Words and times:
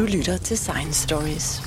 Du 0.00 0.04
lytter 0.04 0.36
til 0.36 0.58
Science 0.58 1.02
Stories. 1.02 1.62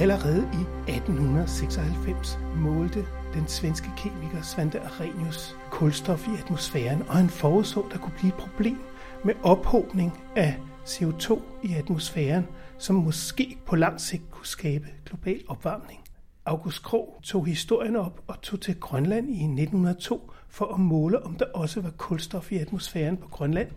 Allerede 0.00 0.48
i 0.52 0.90
1896 0.90 2.38
målte 2.56 3.06
den 3.34 3.48
svenske 3.48 3.88
kemiker 3.96 4.42
Svante 4.42 4.80
Arrhenius 4.80 5.56
kulstof 5.70 6.28
i 6.28 6.30
atmosfæren, 6.38 7.02
og 7.08 7.14
han 7.14 7.30
forudså, 7.30 7.84
der 7.92 7.98
kunne 7.98 8.14
blive 8.18 8.28
et 8.28 8.34
problem 8.34 8.78
med 9.24 9.34
ophobning 9.42 10.22
af 10.36 10.56
CO2 10.84 11.42
i 11.62 11.74
atmosfæren, 11.74 12.46
som 12.78 12.96
måske 12.96 13.58
på 13.66 13.76
lang 13.76 14.00
sigt 14.00 14.30
kunne 14.30 14.46
skabe 14.46 14.88
global 15.04 15.40
opvarmning. 15.48 16.00
August 16.44 16.82
Krog 16.82 17.20
tog 17.22 17.46
historien 17.46 17.96
op 17.96 18.20
og 18.26 18.42
tog 18.42 18.60
til 18.60 18.80
Grønland 18.80 19.28
i 19.28 19.44
1902 19.44 20.30
for 20.48 20.74
at 20.74 20.80
måle, 20.80 21.22
om 21.22 21.34
der 21.34 21.44
også 21.54 21.80
var 21.80 21.90
kulstof 21.90 22.52
i 22.52 22.58
atmosfæren 22.58 23.16
på 23.16 23.28
Grønland. 23.28 23.68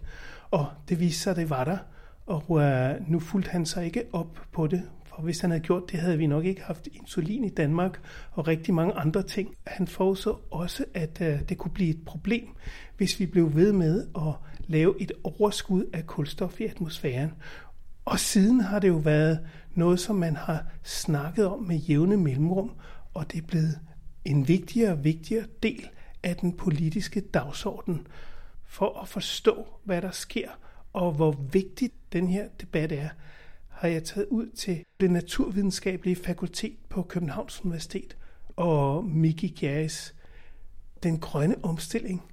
Og 0.51 0.65
det 0.89 0.99
viste 0.99 1.21
sig, 1.21 1.31
at 1.31 1.37
det 1.37 1.49
var 1.49 1.63
der. 1.63 1.77
Og 2.25 2.61
øh, 2.61 3.09
nu 3.09 3.19
fulgte 3.19 3.51
han 3.51 3.65
sig 3.65 3.85
ikke 3.85 4.03
op 4.13 4.39
på 4.51 4.67
det, 4.67 4.83
og 5.13 5.23
hvis 5.23 5.39
han 5.39 5.49
havde 5.49 5.63
gjort 5.63 5.91
det, 5.91 5.99
havde 5.99 6.17
vi 6.17 6.27
nok 6.27 6.45
ikke 6.45 6.61
haft 6.61 6.87
insulin 6.93 7.43
i 7.43 7.49
Danmark 7.49 7.99
og 8.31 8.47
rigtig 8.47 8.73
mange 8.73 8.93
andre 8.93 9.23
ting. 9.23 9.55
Han 9.67 9.87
forudså 9.87 10.37
også, 10.51 10.85
at 10.93 11.21
øh, 11.21 11.49
det 11.49 11.57
kunne 11.57 11.71
blive 11.71 11.89
et 11.89 12.05
problem, 12.05 12.47
hvis 12.97 13.19
vi 13.19 13.25
blev 13.25 13.55
ved 13.55 13.71
med 13.71 14.07
at 14.15 14.33
lave 14.67 15.01
et 15.01 15.11
overskud 15.23 15.89
af 15.93 16.07
kulstof 16.07 16.61
i 16.61 16.65
atmosfæren. 16.65 17.31
Og 18.05 18.19
siden 18.19 18.61
har 18.61 18.79
det 18.79 18.87
jo 18.87 18.97
været 18.97 19.39
noget, 19.75 19.99
som 19.99 20.15
man 20.15 20.35
har 20.35 20.65
snakket 20.83 21.47
om 21.47 21.63
med 21.63 21.75
jævne 21.77 22.17
mellemrum, 22.17 22.71
og 23.13 23.31
det 23.31 23.41
er 23.41 23.47
blevet 23.47 23.79
en 24.25 24.47
vigtigere 24.47 24.91
og 24.91 25.03
vigtigere 25.03 25.45
del 25.63 25.89
af 26.23 26.35
den 26.35 26.57
politiske 26.57 27.21
dagsorden 27.21 28.07
for 28.63 29.01
at 29.01 29.07
forstå, 29.07 29.67
hvad 29.83 30.01
der 30.01 30.11
sker, 30.11 30.49
og 30.93 31.11
hvor 31.11 31.31
vigtigt 31.51 31.93
den 32.13 32.27
her 32.27 32.47
debat 32.61 32.91
er, 32.91 33.09
har 33.83 33.89
jeg 33.89 34.03
taget 34.03 34.27
ud 34.29 34.47
til 34.55 34.83
det 34.99 35.11
naturvidenskabelige 35.11 36.15
fakultet 36.15 36.75
på 36.89 37.01
Københavns 37.01 37.65
Universitet 37.65 38.17
og 38.55 39.05
Miki 39.05 39.47
Gjerris 39.47 40.15
Den 41.03 41.19
grønne 41.19 41.55
omstilling. 41.63 42.23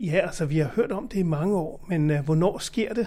Ja, 0.00 0.20
altså 0.22 0.46
vi 0.46 0.58
har 0.58 0.72
hørt 0.76 0.92
om 0.92 1.08
det 1.08 1.18
i 1.18 1.22
mange 1.22 1.56
år, 1.56 1.86
men 1.88 2.10
uh, 2.10 2.18
hvornår 2.18 2.58
sker 2.58 2.94
det? 2.94 3.06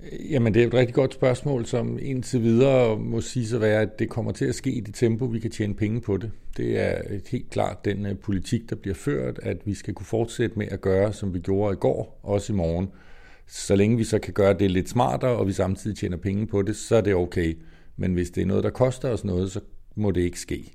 Øh, 0.00 0.32
jamen, 0.32 0.54
det 0.54 0.62
er 0.62 0.66
et 0.66 0.74
rigtig 0.74 0.94
godt 0.94 1.14
spørgsmål, 1.14 1.66
som 1.66 1.98
indtil 2.02 2.42
videre 2.42 2.98
må 2.98 3.20
sige 3.20 3.46
sig 3.46 3.60
være, 3.60 3.80
at 3.80 3.98
det 3.98 4.08
kommer 4.08 4.32
til 4.32 4.44
at 4.44 4.54
ske 4.54 4.70
i 4.70 4.80
det 4.80 4.94
tempo, 4.94 5.24
vi 5.24 5.38
kan 5.38 5.50
tjene 5.50 5.74
penge 5.74 6.00
på 6.00 6.16
det. 6.16 6.30
Det 6.56 6.80
er 6.80 7.02
helt 7.30 7.50
klart 7.50 7.84
den 7.84 8.06
uh, 8.06 8.18
politik, 8.18 8.70
der 8.70 8.76
bliver 8.76 8.94
ført, 8.94 9.38
at 9.42 9.56
vi 9.64 9.74
skal 9.74 9.94
kunne 9.94 10.06
fortsætte 10.06 10.58
med 10.58 10.66
at 10.70 10.80
gøre, 10.80 11.12
som 11.12 11.34
vi 11.34 11.38
gjorde 11.38 11.72
i 11.72 11.76
går, 11.76 12.20
også 12.22 12.52
i 12.52 12.56
morgen. 12.56 12.88
Så 13.46 13.76
længe 13.76 13.96
vi 13.96 14.04
så 14.04 14.18
kan 14.18 14.34
gøre 14.34 14.58
det 14.58 14.70
lidt 14.70 14.88
smartere, 14.88 15.36
og 15.36 15.46
vi 15.46 15.52
samtidig 15.52 15.96
tjener 15.96 16.16
penge 16.16 16.46
på 16.46 16.62
det, 16.62 16.76
så 16.76 16.96
er 16.96 17.00
det 17.00 17.14
okay. 17.14 17.58
Men 17.96 18.14
hvis 18.14 18.30
det 18.30 18.42
er 18.42 18.46
noget, 18.46 18.64
der 18.64 18.70
koster 18.70 19.08
os 19.08 19.24
noget, 19.24 19.52
så 19.52 19.60
må 19.94 20.10
det 20.10 20.20
ikke 20.20 20.40
ske. 20.40 20.72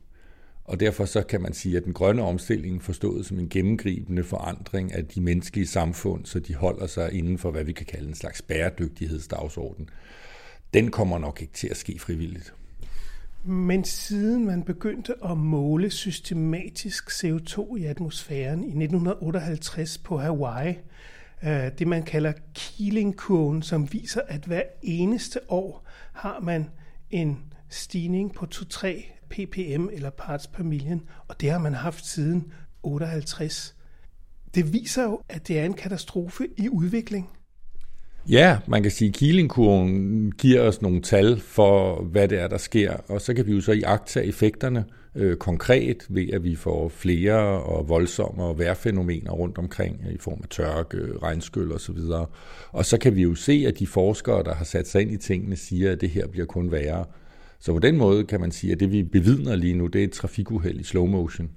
Og 0.63 0.79
derfor 0.79 1.05
så 1.05 1.23
kan 1.23 1.41
man 1.41 1.53
sige, 1.53 1.77
at 1.77 1.85
den 1.85 1.93
grønne 1.93 2.21
omstilling 2.21 2.83
forstået 2.83 3.25
som 3.25 3.39
en 3.39 3.49
gennemgribende 3.49 4.23
forandring 4.23 4.93
af 4.93 5.05
de 5.05 5.21
menneskelige 5.21 5.67
samfund, 5.67 6.25
så 6.25 6.39
de 6.39 6.55
holder 6.55 6.87
sig 6.87 7.13
inden 7.13 7.37
for, 7.37 7.51
hvad 7.51 7.63
vi 7.63 7.73
kan 7.73 7.85
kalde 7.85 8.07
en 8.07 8.15
slags 8.15 8.41
bæredygtighedsdagsorden, 8.41 9.89
den 10.73 10.91
kommer 10.91 11.17
nok 11.17 11.41
ikke 11.41 11.53
til 11.53 11.67
at 11.67 11.77
ske 11.77 11.99
frivilligt. 11.99 12.53
Men 13.43 13.83
siden 13.83 14.45
man 14.45 14.63
begyndte 14.63 15.13
at 15.25 15.37
måle 15.37 15.89
systematisk 15.89 17.09
CO2 17.09 17.75
i 17.75 17.85
atmosfæren 17.85 18.63
i 18.63 18.67
1958 18.67 19.97
på 19.97 20.17
Hawaii, 20.17 20.73
øh, 21.43 21.71
det 21.79 21.87
man 21.87 22.03
kalder 22.03 22.33
Keeling-kurven, 22.53 23.61
som 23.61 23.93
viser, 23.93 24.21
at 24.27 24.45
hver 24.45 24.63
eneste 24.81 25.39
år 25.49 25.87
har 26.13 26.39
man 26.39 26.69
en 27.09 27.53
stigning 27.69 28.33
på 28.33 28.47
2-3 28.55 28.87
ppm 29.29 29.89
eller 29.91 30.09
parts 30.09 30.47
per 30.47 30.63
million, 30.63 31.09
og 31.27 31.41
det 31.41 31.51
har 31.51 31.59
man 31.59 31.73
haft 31.73 32.05
siden 32.05 32.53
58. 32.83 33.75
Det 34.55 34.73
viser 34.73 35.03
jo, 35.03 35.21
at 35.29 35.47
det 35.47 35.59
er 35.59 35.65
en 35.65 35.73
katastrofe 35.73 36.47
i 36.57 36.69
udvikling. 36.69 37.29
Ja, 38.29 38.57
man 38.67 38.81
kan 38.81 38.91
sige, 38.91 39.09
at 39.09 39.15
Keeling-kurven 39.15 40.31
giver 40.31 40.61
os 40.61 40.81
nogle 40.81 41.01
tal 41.01 41.39
for, 41.39 42.03
hvad 42.03 42.27
det 42.27 42.39
er, 42.39 42.47
der 42.47 42.57
sker, 42.57 42.93
og 43.07 43.21
så 43.21 43.33
kan 43.33 43.45
vi 43.45 43.51
jo 43.51 43.61
så 43.61 43.71
iagtage 43.71 44.25
effekterne 44.25 44.85
øh, 45.15 45.37
konkret 45.37 46.05
ved, 46.09 46.29
at 46.33 46.43
vi 46.43 46.55
får 46.55 46.89
flere 46.89 47.63
og 47.63 47.89
voldsommere 47.89 48.57
vejrfænomener 48.57 49.31
rundt 49.31 49.57
omkring 49.57 50.01
øh, 50.07 50.13
i 50.13 50.17
form 50.17 50.39
af 50.43 50.49
tørke, 50.49 50.97
øh, 50.97 51.15
regnskyld 51.15 51.71
osv. 51.71 51.97
Og 52.71 52.85
så 52.85 52.97
kan 52.97 53.15
vi 53.15 53.21
jo 53.21 53.35
se, 53.35 53.63
at 53.67 53.79
de 53.79 53.87
forskere, 53.87 54.43
der 54.43 54.53
har 54.53 54.65
sat 54.65 54.87
sig 54.87 55.01
ind 55.01 55.11
i 55.11 55.17
tingene, 55.17 55.55
siger, 55.55 55.91
at 55.91 56.01
det 56.01 56.09
her 56.09 56.27
bliver 56.27 56.45
kun 56.45 56.71
værre. 56.71 57.05
Så 57.59 57.73
på 57.73 57.79
den 57.79 57.97
måde 57.97 58.25
kan 58.25 58.39
man 58.41 58.51
sige, 58.51 58.73
at 58.73 58.79
det 58.79 58.91
vi 58.91 59.03
bevidner 59.03 59.55
lige 59.55 59.73
nu, 59.73 59.87
det 59.87 59.99
er 59.99 60.03
et 60.03 60.11
trafikuheld 60.11 60.79
i 60.79 60.83
slow 60.83 61.05
motion. 61.05 61.49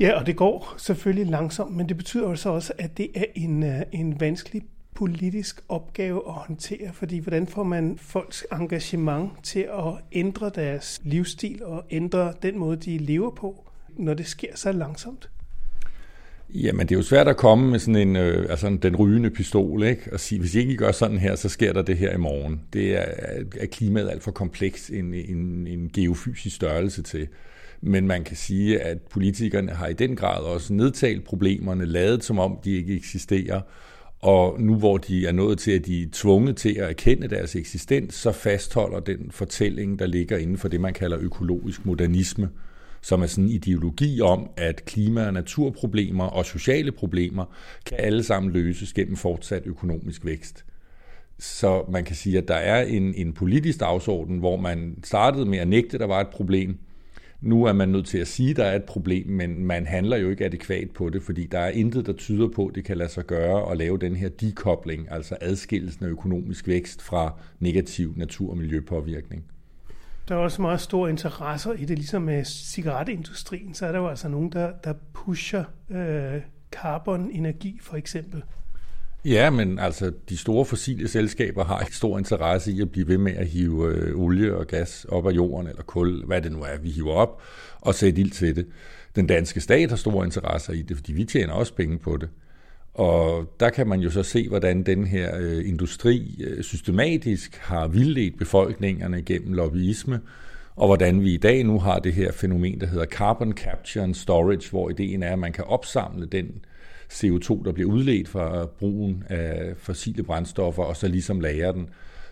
Ja, 0.00 0.20
og 0.20 0.26
det 0.26 0.36
går 0.36 0.74
selvfølgelig 0.78 1.26
langsomt, 1.26 1.76
men 1.76 1.88
det 1.88 1.96
betyder 1.96 2.26
også 2.26 2.48
også, 2.48 2.72
at 2.78 2.98
det 2.98 3.08
er 3.14 3.24
en, 3.34 3.62
øh, 3.62 3.82
en 3.92 4.20
vanskelig 4.20 4.62
politisk 4.96 5.60
opgave 5.68 6.22
at 6.26 6.32
håndtere, 6.32 6.90
fordi 6.92 7.18
hvordan 7.18 7.46
får 7.46 7.62
man 7.62 7.98
folks 7.98 8.46
engagement 8.52 9.30
til 9.42 9.60
at 9.60 9.94
ændre 10.12 10.50
deres 10.54 11.00
livsstil 11.04 11.64
og 11.64 11.84
ændre 11.90 12.32
den 12.42 12.58
måde, 12.58 12.76
de 12.76 12.98
lever 12.98 13.30
på, 13.30 13.64
når 13.88 14.14
det 14.14 14.26
sker 14.26 14.48
så 14.54 14.72
langsomt? 14.72 15.30
Jamen, 16.54 16.88
det 16.88 16.94
er 16.94 16.98
jo 16.98 17.02
svært 17.02 17.28
at 17.28 17.36
komme 17.36 17.70
med 17.70 17.78
sådan 17.78 18.08
en, 18.08 18.16
øh, 18.16 18.50
altså 18.50 18.78
den 18.82 18.96
rygende 18.96 19.30
pistol, 19.30 19.82
ikke? 19.82 20.12
Og 20.12 20.20
sige, 20.20 20.38
hvis 20.40 20.54
I 20.54 20.58
ikke 20.58 20.76
gør 20.76 20.92
sådan 20.92 21.18
her, 21.18 21.36
så 21.36 21.48
sker 21.48 21.72
der 21.72 21.82
det 21.82 21.96
her 21.96 22.14
i 22.14 22.16
morgen. 22.16 22.60
Det 22.72 22.96
er, 22.96 23.04
er 23.56 23.66
klimaet 23.66 24.10
alt 24.10 24.22
for 24.22 24.30
kompleks 24.30 24.90
en, 24.90 25.14
en, 25.14 25.66
en 25.66 25.90
geofysisk 25.94 26.56
størrelse 26.56 27.02
til. 27.02 27.28
Men 27.80 28.06
man 28.06 28.24
kan 28.24 28.36
sige, 28.36 28.80
at 28.80 28.98
politikerne 29.02 29.72
har 29.72 29.86
i 29.86 29.92
den 29.92 30.16
grad 30.16 30.42
også 30.42 30.72
nedtalt 30.72 31.24
problemerne, 31.24 31.86
lavet 31.86 32.24
som 32.24 32.38
om 32.38 32.58
de 32.64 32.76
ikke 32.76 32.96
eksisterer, 32.96 33.60
og 34.20 34.60
nu 34.60 34.74
hvor 34.74 34.98
de 34.98 35.26
er 35.26 35.32
nået 35.32 35.58
til, 35.58 35.70
at 35.70 35.86
de 35.86 36.02
er 36.02 36.06
tvunget 36.12 36.56
til 36.56 36.68
at 36.68 36.88
erkende 36.88 37.28
deres 37.28 37.56
eksistens, 37.56 38.14
så 38.14 38.32
fastholder 38.32 39.00
den 39.00 39.30
fortælling, 39.30 39.98
der 39.98 40.06
ligger 40.06 40.36
inden 40.36 40.58
for 40.58 40.68
det, 40.68 40.80
man 40.80 40.94
kalder 40.94 41.18
økologisk 41.20 41.86
modernisme, 41.86 42.48
som 43.02 43.22
er 43.22 43.26
sådan 43.26 43.44
en 43.44 43.50
ideologi 43.50 44.20
om, 44.20 44.50
at 44.56 44.84
klima- 44.84 45.26
og 45.26 45.32
naturproblemer 45.32 46.24
og 46.24 46.46
sociale 46.46 46.92
problemer 46.92 47.44
kan 47.86 47.98
alle 48.00 48.22
sammen 48.22 48.52
løses 48.52 48.92
gennem 48.92 49.16
fortsat 49.16 49.62
økonomisk 49.66 50.24
vækst. 50.24 50.64
Så 51.38 51.84
man 51.92 52.04
kan 52.04 52.16
sige, 52.16 52.38
at 52.38 52.48
der 52.48 52.54
er 52.54 52.82
en, 52.82 53.14
en 53.14 53.32
politisk 53.32 53.80
dagsorden, 53.80 54.38
hvor 54.38 54.56
man 54.56 54.98
startede 55.04 55.46
med 55.46 55.58
at 55.58 55.68
nægte, 55.68 55.94
at 55.94 56.00
der 56.00 56.06
var 56.06 56.20
et 56.20 56.28
problem, 56.28 56.78
nu 57.40 57.64
er 57.64 57.72
man 57.72 57.88
nødt 57.88 58.06
til 58.06 58.18
at 58.18 58.26
sige, 58.26 58.50
at 58.50 58.56
der 58.56 58.64
er 58.64 58.76
et 58.76 58.84
problem, 58.84 59.28
men 59.28 59.64
man 59.64 59.86
handler 59.86 60.16
jo 60.16 60.30
ikke 60.30 60.44
adekvat 60.44 60.90
på 60.90 61.10
det, 61.10 61.22
fordi 61.22 61.46
der 61.46 61.58
er 61.58 61.70
intet, 61.70 62.06
der 62.06 62.12
tyder 62.12 62.48
på, 62.48 62.66
at 62.66 62.74
det 62.74 62.84
kan 62.84 62.96
lade 62.96 63.08
sig 63.08 63.24
gøre 63.24 63.70
at 63.70 63.76
lave 63.76 63.98
den 63.98 64.16
her 64.16 64.28
dekobling, 64.28 65.06
altså 65.10 65.36
adskillelsen 65.40 66.04
af 66.04 66.08
økonomisk 66.08 66.68
vækst 66.68 67.02
fra 67.02 67.32
negativ 67.60 68.12
natur- 68.16 68.50
og 68.50 68.56
miljøpåvirkning. 68.56 69.44
Der 70.28 70.34
er 70.34 70.38
også 70.38 70.62
meget 70.62 70.80
store 70.80 71.10
interesser 71.10 71.72
i 71.72 71.84
det, 71.84 71.98
ligesom 71.98 72.22
med 72.22 72.44
cigaretindustrien, 72.44 73.74
så 73.74 73.86
er 73.86 73.92
der 73.92 73.98
jo 73.98 74.08
altså 74.08 74.28
nogen, 74.28 74.52
der, 74.52 74.72
der 74.84 74.94
pusher 75.12 75.64
øh, 75.90 76.40
carbon-energi 76.72 77.78
for 77.82 77.96
eksempel. 77.96 78.42
Ja, 79.26 79.50
men 79.50 79.78
altså 79.78 80.12
de 80.28 80.36
store 80.36 80.64
fossile 80.64 81.08
selskaber 81.08 81.64
har 81.64 81.80
ikke 81.80 81.96
stor 81.96 82.18
interesse 82.18 82.72
i 82.72 82.80
at 82.80 82.90
blive 82.90 83.08
ved 83.08 83.18
med 83.18 83.32
at 83.32 83.46
hive 83.46 83.94
øh, 83.94 84.20
olie 84.20 84.56
og 84.56 84.66
gas 84.66 85.06
op 85.08 85.26
af 85.26 85.32
jorden, 85.32 85.66
eller 85.66 85.82
kul, 85.82 86.24
hvad 86.24 86.42
det 86.42 86.52
nu 86.52 86.62
er, 86.62 86.78
vi 86.82 86.90
hiver 86.90 87.12
op, 87.12 87.42
og 87.80 87.94
sætte 87.94 88.20
ild 88.20 88.30
til 88.30 88.56
det. 88.56 88.66
Den 89.16 89.26
danske 89.26 89.60
stat 89.60 89.90
har 89.90 89.96
store 89.96 90.24
interesser 90.24 90.72
i 90.72 90.82
det, 90.82 90.96
fordi 90.96 91.12
vi 91.12 91.24
tjener 91.24 91.52
også 91.52 91.74
penge 91.74 91.98
på 91.98 92.16
det. 92.16 92.28
Og 92.94 93.52
der 93.60 93.70
kan 93.70 93.86
man 93.86 94.00
jo 94.00 94.10
så 94.10 94.22
se, 94.22 94.48
hvordan 94.48 94.82
den 94.82 95.06
her 95.06 95.36
øh, 95.38 95.68
industri 95.68 96.44
øh, 96.46 96.62
systematisk 96.62 97.56
har 97.56 97.88
vildledt 97.88 98.38
befolkningerne 98.38 99.22
gennem 99.22 99.52
lobbyisme, 99.52 100.20
og 100.76 100.86
hvordan 100.86 101.22
vi 101.22 101.34
i 101.34 101.36
dag 101.36 101.64
nu 101.64 101.78
har 101.78 101.98
det 101.98 102.12
her 102.12 102.32
fænomen, 102.32 102.80
der 102.80 102.86
hedder 102.86 103.06
carbon 103.06 103.52
capture 103.52 104.04
and 104.04 104.14
storage, 104.14 104.70
hvor 104.70 104.90
ideen 104.90 105.22
er, 105.22 105.32
at 105.32 105.38
man 105.38 105.52
kan 105.52 105.64
opsamle 105.64 106.26
den 106.26 106.50
CO2, 107.12 107.64
der 107.64 107.72
bliver 107.72 107.90
udledt 107.90 108.28
fra 108.28 108.66
brugen 108.66 109.24
af 109.28 109.72
fossile 109.76 110.22
brændstoffer, 110.22 110.82
og 110.82 110.96
så 110.96 111.08
ligesom 111.08 111.40
lagre 111.40 111.72
den, 111.72 111.88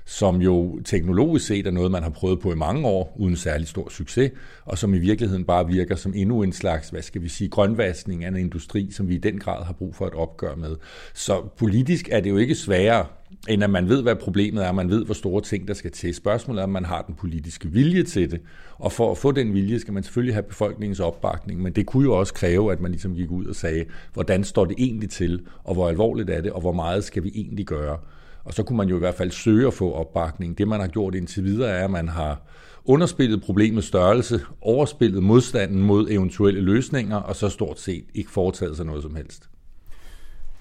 som 0.07 0.43
jo 0.43 0.81
teknologisk 0.85 1.47
set 1.47 1.67
er 1.67 1.71
noget, 1.71 1.91
man 1.91 2.03
har 2.03 2.11
prøvet 2.11 2.41
på 2.41 2.53
i 2.53 2.57
mange 2.57 2.89
år, 2.89 3.17
uden 3.19 3.37
særlig 3.37 3.69
stor 3.69 3.89
succes, 3.89 4.31
og 4.65 4.79
som 4.79 4.95
i 4.95 4.99
virkeligheden 4.99 5.45
bare 5.45 5.67
virker 5.67 5.97
som 5.97 6.13
endnu 6.17 6.43
en 6.43 6.53
slags, 6.53 6.89
hvad 6.89 7.03
skal 7.03 7.23
vi 7.23 7.29
sige, 7.29 7.51
grønvaskning 7.51 8.25
af 8.25 8.29
en 8.29 8.37
industri, 8.37 8.91
som 8.91 9.09
vi 9.09 9.15
i 9.15 9.19
den 9.19 9.39
grad 9.39 9.65
har 9.65 9.73
brug 9.73 9.95
for 9.95 10.07
et 10.07 10.15
opgør 10.15 10.55
med. 10.55 10.77
Så 11.15 11.43
politisk 11.57 12.09
er 12.13 12.21
det 12.21 12.31
jo 12.31 12.37
ikke 12.37 12.55
sværere 12.55 13.07
end 13.49 13.65
at 13.65 13.71
man 13.71 13.89
ved, 13.89 14.03
hvad 14.03 14.17
problemet 14.17 14.67
er, 14.67 14.73
man 14.73 14.91
ved, 14.91 15.05
hvor 15.05 15.15
store 15.15 15.43
ting, 15.43 15.69
der 15.69 15.75
skal 15.75 15.91
til. 15.91 16.15
Spørgsmålet 16.15 16.61
er, 16.61 16.65
om 16.65 16.71
man 16.71 16.85
har 16.85 17.03
den 17.03 17.15
politiske 17.15 17.69
vilje 17.69 18.03
til 18.03 18.31
det. 18.31 18.41
Og 18.79 18.93
for 18.93 19.11
at 19.11 19.19
få 19.19 19.33
den 19.33 19.55
vilje, 19.55 19.79
skal 19.79 19.95
man 19.95 20.03
selvfølgelig 20.03 20.35
have 20.35 20.43
befolkningens 20.43 21.01
opbakning, 21.01 21.63
men 21.63 21.73
det 21.73 21.87
kunne 21.87 22.05
jo 22.05 22.19
også 22.19 22.35
kræve, 22.35 22.73
at 22.73 22.81
man 22.81 22.91
ligesom 22.91 23.15
gik 23.15 23.31
ud 23.31 23.47
og 23.47 23.57
sagde, 23.57 23.85
hvordan 24.13 24.45
står 24.45 24.65
det 24.65 24.75
egentlig 24.79 25.11
til, 25.11 25.41
og 25.65 25.75
hvor 25.75 25.89
alvorligt 25.89 26.31
er 26.31 26.41
det, 26.41 26.53
og 26.53 26.61
hvor 26.61 26.73
meget 26.73 27.05
skal 27.05 27.25
vi 27.25 27.33
egentlig 27.35 27.67
gøre. 27.67 27.99
Og 28.45 28.55
så 28.55 28.63
kunne 28.63 28.77
man 28.77 28.89
jo 28.89 28.97
i 28.97 28.99
hvert 28.99 29.15
fald 29.15 29.31
søge 29.31 29.67
at 29.67 29.75
få 29.75 29.93
opbakning. 29.93 30.59
Det, 30.59 30.69
man 30.69 30.81
har 30.81 30.87
gjort 30.87 31.15
indtil 31.15 31.45
videre, 31.45 31.71
er, 31.71 31.85
at 31.85 31.91
man 31.91 32.09
har 32.09 32.43
underspillet 32.85 33.43
problemets 33.43 33.87
størrelse, 33.87 34.41
overspillet 34.61 35.23
modstanden 35.23 35.81
mod 35.81 36.11
eventuelle 36.11 36.61
løsninger, 36.61 37.17
og 37.17 37.37
så 37.37 37.49
stort 37.49 37.81
set 37.81 38.05
ikke 38.15 38.31
foretaget 38.31 38.77
sig 38.77 38.87
noget 38.87 39.03
som 39.03 39.15
helst. 39.15 39.49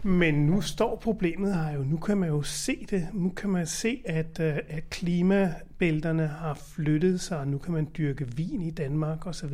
Men 0.05 0.33
nu 0.33 0.61
står 0.61 0.95
problemet 0.95 1.55
her 1.55 1.71
jo. 1.71 1.83
Nu 1.83 1.97
kan 1.97 2.17
man 2.17 2.29
jo 2.29 2.41
se 2.41 2.85
det. 2.89 3.07
Nu 3.13 3.29
kan 3.29 3.49
man 3.49 3.67
se, 3.67 4.01
at, 4.05 4.39
øh, 4.39 4.57
at 4.67 4.89
klimabælterne 4.89 6.27
har 6.27 6.53
flyttet 6.53 7.21
sig, 7.21 7.39
og 7.39 7.47
nu 7.47 7.57
kan 7.57 7.73
man 7.73 7.87
dyrke 7.97 8.35
vin 8.35 8.61
i 8.61 8.71
Danmark 8.71 9.27
osv. 9.27 9.53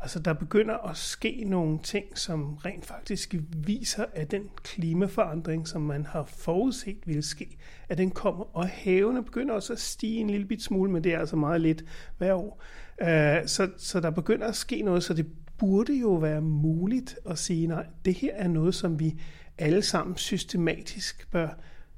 Altså, 0.00 0.18
der 0.18 0.32
begynder 0.32 0.90
at 0.90 0.96
ske 0.96 1.44
nogle 1.46 1.78
ting, 1.82 2.18
som 2.18 2.54
rent 2.54 2.86
faktisk 2.86 3.34
viser, 3.56 4.04
at 4.14 4.30
den 4.30 4.42
klimaforandring, 4.62 5.68
som 5.68 5.82
man 5.82 6.06
har 6.06 6.24
forudset 6.24 6.98
ville 7.04 7.22
ske, 7.22 7.56
at 7.88 7.98
den 7.98 8.10
kommer. 8.10 8.56
Og 8.56 8.68
havene 8.68 9.24
begynder 9.24 9.54
også 9.54 9.72
at 9.72 9.80
stige 9.80 10.20
en 10.20 10.30
lille 10.30 10.46
bit 10.46 10.62
smule, 10.62 10.90
men 10.90 11.04
det 11.04 11.14
er 11.14 11.18
altså 11.18 11.36
meget 11.36 11.60
lidt 11.60 11.84
hver 12.18 12.34
år. 12.34 12.62
Øh, 13.00 13.46
så, 13.46 13.70
så 13.78 14.00
der 14.00 14.10
begynder 14.10 14.46
at 14.46 14.56
ske 14.56 14.82
noget, 14.82 15.04
så 15.04 15.14
det 15.14 15.26
burde 15.58 15.94
jo 15.94 16.14
være 16.14 16.40
muligt 16.40 17.18
at 17.30 17.38
sige, 17.38 17.66
nej, 17.66 17.86
det 18.04 18.14
her 18.14 18.34
er 18.34 18.48
noget, 18.48 18.74
som 18.74 19.00
vi 19.00 19.20
alle 19.62 19.82
sammen 19.82 20.16
systematisk 20.16 21.30
bør 21.30 21.48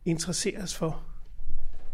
interesseres 0.05 0.75
for. 0.75 1.03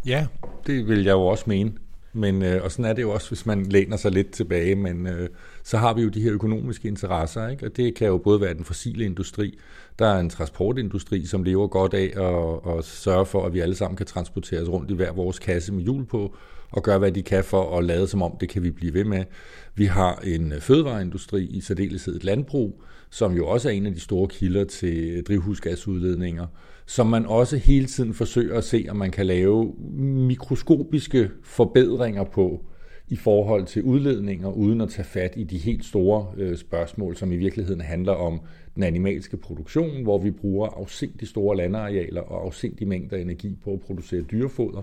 Ja, 0.07 0.27
det 0.67 0.89
vil 0.89 1.05
jeg 1.05 1.13
jo 1.13 1.27
også 1.27 1.45
mene. 1.47 1.73
Men, 2.13 2.43
øh, 2.43 2.65
og 2.65 2.73
sådan 2.73 2.85
er 2.85 2.93
det 2.93 3.03
jo 3.03 3.11
også, 3.11 3.29
hvis 3.29 3.47
man 3.47 3.67
læner 3.67 3.97
sig 3.97 4.13
lidt 4.13 4.31
tilbage, 4.31 4.75
men 4.75 5.07
øh, 5.07 5.29
så 5.63 5.77
har 5.77 5.95
vi 5.95 6.03
jo 6.03 6.09
de 6.09 6.21
her 6.21 6.33
økonomiske 6.33 6.89
interesser, 6.89 7.49
ikke? 7.49 7.67
og 7.67 7.77
det 7.77 7.95
kan 7.95 8.09
jo 8.09 8.19
både 8.19 8.41
være 8.41 8.55
den 8.55 8.65
fossile 8.65 9.05
industri, 9.05 9.59
der 9.99 10.07
er 10.07 10.21
en 10.21 10.31
transportindustri, 10.31 11.27
som 11.27 11.43
lever 11.43 11.67
godt 11.67 11.95
af 11.95 12.13
at, 12.17 12.79
at 12.79 12.85
sørge 12.85 13.27
for, 13.27 13.47
at 13.47 13.55
vi 13.55 13.61
alle 13.61 13.75
sammen 13.75 13.97
kan 13.97 14.07
transporteres 14.07 14.69
rundt 14.69 14.91
i 14.91 14.95
hver 14.95 15.13
vores 15.13 15.39
kasse 15.39 15.73
med 15.73 15.83
hjul 15.83 16.07
på, 16.07 16.37
og 16.71 16.83
gøre, 16.83 16.99
hvad 16.99 17.13
de 17.13 17.23
kan 17.23 17.45
for 17.45 17.79
at 17.79 17.85
lade 17.85 18.09
som 18.09 18.23
om, 18.23 18.37
det 18.41 18.49
kan 18.49 18.63
vi 18.63 18.71
blive 18.71 18.95
ved 18.95 19.05
med. 19.05 19.25
Vi 19.75 19.85
har 19.85 20.17
en 20.25 20.53
fødevareindustri, 20.61 21.45
i 21.45 21.61
særdeleshed 21.61 22.17
et 22.17 22.25
landbrug, 22.25 22.83
som 23.11 23.37
jo 23.37 23.47
også 23.47 23.69
er 23.69 23.73
en 23.73 23.87
af 23.87 23.95
de 23.95 24.01
store 24.01 24.29
kilder 24.29 24.65
til 24.65 25.23
drivhusgasudledninger, 25.23 26.47
som 26.87 27.07
man 27.07 27.27
også 27.27 27.57
hele 27.57 27.87
tiden 27.87 28.15
forsøger 28.15 28.59
at 28.59 28.65
se, 28.65 28.87
om 28.91 28.97
man 28.97 29.11
kan 29.11 29.27
lave 29.27 29.75
mikroskopiske 30.01 31.31
forbedringer 31.43 32.25
på 32.25 32.65
i 33.09 33.17
forhold 33.17 33.67
til 33.67 33.83
udledninger, 33.83 34.49
uden 34.49 34.81
at 34.81 34.89
tage 34.89 35.05
fat 35.05 35.33
i 35.37 35.45
de 35.45 35.59
helt 35.59 35.85
store 35.85 36.27
øh, 36.37 36.57
spørgsmål, 36.57 37.17
som 37.17 37.33
i 37.33 37.37
virkeligheden 37.37 37.81
handler 37.81 38.13
om 38.13 38.41
den 38.75 38.83
animalske 38.83 39.37
produktion, 39.37 40.03
hvor 40.03 40.19
vi 40.19 40.31
bruger 40.31 40.69
afsindig 40.69 41.29
store 41.29 41.57
landarealer 41.57 42.21
og 42.21 42.45
afsindig 42.45 42.89
mængder 42.89 43.17
energi 43.17 43.59
på 43.65 43.73
at 43.73 43.81
producere 43.81 44.21
dyrefoder 44.21 44.83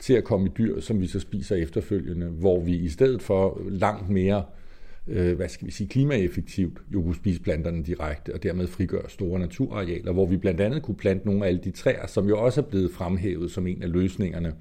til 0.00 0.14
at 0.14 0.24
komme 0.24 0.46
i 0.46 0.50
dyr, 0.58 0.80
som 0.80 1.00
vi 1.00 1.06
så 1.06 1.20
spiser 1.20 1.56
efterfølgende, 1.56 2.26
hvor 2.26 2.60
vi 2.60 2.76
i 2.76 2.88
stedet 2.88 3.22
for 3.22 3.62
langt 3.68 4.10
mere 4.10 4.36
øh, 4.36 4.59
Øh, 5.08 5.36
hvad 5.36 5.48
skal 5.48 5.66
vi 5.66 5.72
sige, 5.72 5.88
klimaeffektivt 5.88 6.78
jo 6.94 7.02
kunne 7.02 7.14
spise 7.14 7.40
planterne 7.40 7.82
direkte, 7.82 8.34
og 8.34 8.42
dermed 8.42 8.66
frigøre 8.66 9.10
store 9.10 9.40
naturarealer, 9.40 10.12
hvor 10.12 10.26
vi 10.26 10.36
blandt 10.36 10.60
andet 10.60 10.82
kunne 10.82 10.96
plante 10.96 11.26
nogle 11.26 11.44
af 11.44 11.48
alle 11.48 11.60
de 11.64 11.70
træer, 11.70 12.06
som 12.06 12.28
jo 12.28 12.44
også 12.44 12.60
er 12.60 12.64
blevet 12.64 12.90
fremhævet 12.90 13.50
som 13.50 13.66
en 13.66 13.82
af 13.82 13.92
løsningerne 13.92 14.54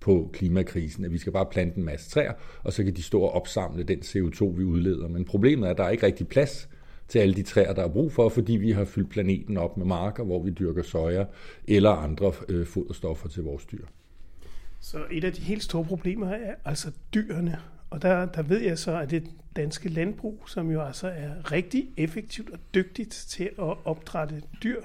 på 0.00 0.30
klimakrisen, 0.32 1.04
at 1.04 1.12
vi 1.12 1.18
skal 1.18 1.32
bare 1.32 1.46
plante 1.50 1.78
en 1.78 1.84
masse 1.84 2.10
træer, 2.10 2.32
og 2.62 2.72
så 2.72 2.84
kan 2.84 2.96
de 2.96 3.02
stå 3.02 3.20
og 3.20 3.32
opsamle 3.32 3.82
den 3.82 3.98
CO2, 3.98 4.44
vi 4.44 4.64
udleder. 4.64 5.08
Men 5.08 5.24
problemet 5.24 5.66
er, 5.66 5.70
at 5.70 5.78
der 5.78 5.84
er 5.84 5.90
ikke 5.90 6.06
rigtig 6.06 6.28
plads 6.28 6.68
til 7.08 7.18
alle 7.18 7.34
de 7.34 7.42
træer, 7.42 7.72
der 7.72 7.84
er 7.84 7.88
brug 7.88 8.12
for, 8.12 8.28
fordi 8.28 8.52
vi 8.52 8.70
har 8.70 8.84
fyldt 8.84 9.10
planeten 9.10 9.56
op 9.56 9.76
med 9.76 9.86
marker, 9.86 10.24
hvor 10.24 10.42
vi 10.42 10.50
dyrker 10.50 10.82
soja 10.82 11.24
eller 11.68 11.90
andre 11.90 12.32
øh, 12.48 12.66
foderstoffer 12.66 13.28
til 13.28 13.42
vores 13.42 13.64
dyr. 13.64 13.84
Så 14.80 14.98
et 15.10 15.24
af 15.24 15.32
de 15.32 15.40
helt 15.40 15.62
store 15.62 15.84
problemer 15.84 16.26
er 16.26 16.54
altså 16.64 16.90
dyrene. 17.14 17.58
Og 17.92 18.02
der, 18.02 18.26
der 18.26 18.42
ved 18.42 18.60
jeg 18.60 18.78
så, 18.78 18.98
at 18.98 19.10
det 19.10 19.30
danske 19.56 19.88
landbrug, 19.88 20.42
som 20.46 20.70
jo 20.70 20.82
altså 20.82 21.08
er 21.08 21.52
rigtig 21.52 21.88
effektivt 21.96 22.50
og 22.50 22.58
dygtigt 22.74 23.10
til 23.10 23.44
at 23.58 23.76
opdrætte 23.84 24.42
dyr, 24.62 24.80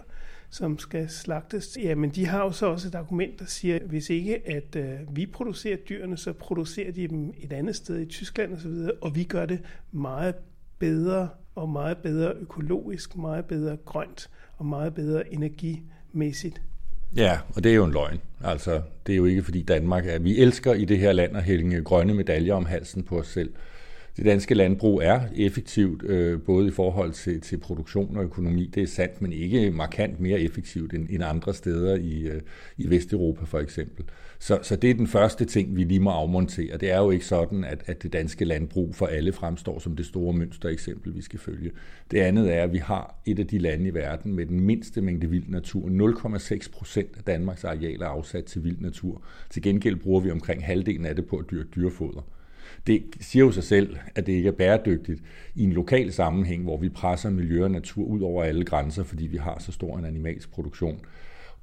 som 0.49 0.79
skal 0.79 1.09
slagtes, 1.09 1.77
jamen 1.81 2.09
de 2.09 2.25
har 2.25 2.43
jo 2.43 2.51
så 2.51 2.65
også 2.65 2.87
et 2.87 2.95
argument, 2.95 3.39
der 3.39 3.45
siger, 3.45 3.75
at 3.75 3.81
hvis 3.81 4.09
ikke 4.09 4.49
at 4.49 4.75
øh, 4.75 5.15
vi 5.15 5.25
producerer 5.25 5.77
dyrene, 5.77 6.17
så 6.17 6.33
producerer 6.33 6.91
de 6.91 7.07
dem 7.07 7.33
et 7.37 7.53
andet 7.53 7.75
sted 7.75 7.99
i 7.99 8.05
Tyskland 8.05 8.53
osv., 8.53 8.67
og, 8.67 8.93
og 9.01 9.15
vi 9.15 9.23
gør 9.23 9.45
det 9.45 9.61
meget 9.91 10.35
bedre 10.79 11.29
og 11.55 11.69
meget 11.69 11.97
bedre 11.97 12.33
økologisk, 12.33 13.15
meget 13.15 13.45
bedre 13.45 13.77
grønt 13.85 14.29
og 14.57 14.65
meget 14.65 14.93
bedre 14.93 15.33
energimæssigt. 15.33 16.61
Ja, 17.15 17.37
og 17.55 17.63
det 17.63 17.71
er 17.71 17.75
jo 17.75 17.83
en 17.83 17.91
løgn. 17.91 18.21
Altså, 18.43 18.81
det 19.07 19.13
er 19.13 19.17
jo 19.17 19.25
ikke 19.25 19.43
fordi 19.43 19.61
Danmark 19.61 20.07
er... 20.07 20.19
Vi 20.19 20.37
elsker 20.37 20.73
i 20.73 20.85
det 20.85 20.97
her 20.97 21.11
land 21.11 21.37
at 21.37 21.43
hælde 21.43 21.83
grønne 21.83 22.13
medaljer 22.13 22.53
om 22.53 22.65
halsen 22.65 23.03
på 23.03 23.19
os 23.19 23.27
selv. 23.27 23.49
Det 24.17 24.25
danske 24.25 24.55
landbrug 24.55 25.01
er 25.03 25.21
effektivt, 25.35 26.03
øh, 26.03 26.41
både 26.41 26.67
i 26.67 26.71
forhold 26.71 27.11
til, 27.11 27.41
til 27.41 27.57
produktion 27.57 28.17
og 28.17 28.23
økonomi. 28.23 28.71
Det 28.75 28.83
er 28.83 28.87
sandt, 28.87 29.21
men 29.21 29.33
ikke 29.33 29.71
markant 29.71 30.19
mere 30.19 30.39
effektivt 30.39 30.93
end, 30.93 31.07
end 31.09 31.23
andre 31.23 31.53
steder 31.53 31.95
i, 31.95 32.21
øh, 32.21 32.41
i 32.77 32.89
Vesteuropa 32.89 33.45
for 33.45 33.59
eksempel. 33.59 34.05
Så, 34.39 34.59
så 34.61 34.75
det 34.75 34.89
er 34.89 34.93
den 34.93 35.07
første 35.07 35.45
ting, 35.45 35.75
vi 35.75 35.83
lige 35.83 35.99
må 35.99 36.09
afmontere. 36.09 36.77
Det 36.77 36.91
er 36.91 36.97
jo 36.97 37.11
ikke 37.11 37.25
sådan, 37.25 37.63
at, 37.63 37.83
at 37.85 38.03
det 38.03 38.13
danske 38.13 38.45
landbrug 38.45 38.95
for 38.95 39.05
alle 39.05 39.33
fremstår 39.33 39.79
som 39.79 39.95
det 39.95 40.05
store 40.05 40.33
mønster 40.33 40.69
eksempel, 40.69 41.15
vi 41.15 41.21
skal 41.21 41.39
følge. 41.39 41.71
Det 42.11 42.19
andet 42.19 42.53
er, 42.53 42.63
at 42.63 42.73
vi 42.73 42.77
har 42.77 43.21
et 43.25 43.39
af 43.39 43.47
de 43.47 43.57
lande 43.57 43.87
i 43.87 43.93
verden 43.93 44.33
med 44.33 44.45
den 44.45 44.59
mindste 44.59 45.01
mængde 45.01 45.29
vild 45.29 45.47
natur. 45.47 45.89
0,6 45.89 46.71
procent 46.71 47.09
af 47.17 47.23
Danmarks 47.23 47.63
areal 47.63 48.01
er 48.01 48.07
afsat 48.07 48.45
til 48.45 48.63
vild 48.63 48.79
natur. 48.79 49.21
Til 49.49 49.61
gengæld 49.61 49.95
bruger 49.95 50.21
vi 50.21 50.31
omkring 50.31 50.65
halvdelen 50.65 51.05
af 51.05 51.15
det 51.15 51.25
på 51.25 51.37
at 51.37 51.45
dyrke 51.51 51.69
dyrefoder. 51.75 52.36
Det 52.87 53.03
siger 53.19 53.45
jo 53.45 53.51
sig 53.51 53.63
selv, 53.63 53.97
at 54.15 54.27
det 54.27 54.33
ikke 54.33 54.47
er 54.47 54.53
bæredygtigt 54.53 55.21
i 55.55 55.63
en 55.63 55.73
lokal 55.73 56.13
sammenhæng, 56.13 56.63
hvor 56.63 56.77
vi 56.77 56.89
presser 56.89 57.29
miljø 57.29 57.63
og 57.63 57.71
natur 57.71 58.05
ud 58.05 58.21
over 58.21 58.43
alle 58.43 58.65
grænser, 58.65 59.03
fordi 59.03 59.27
vi 59.27 59.37
har 59.37 59.57
så 59.59 59.71
stor 59.71 59.97
en 59.97 60.05
animalsk 60.05 60.51
produktion. 60.51 60.99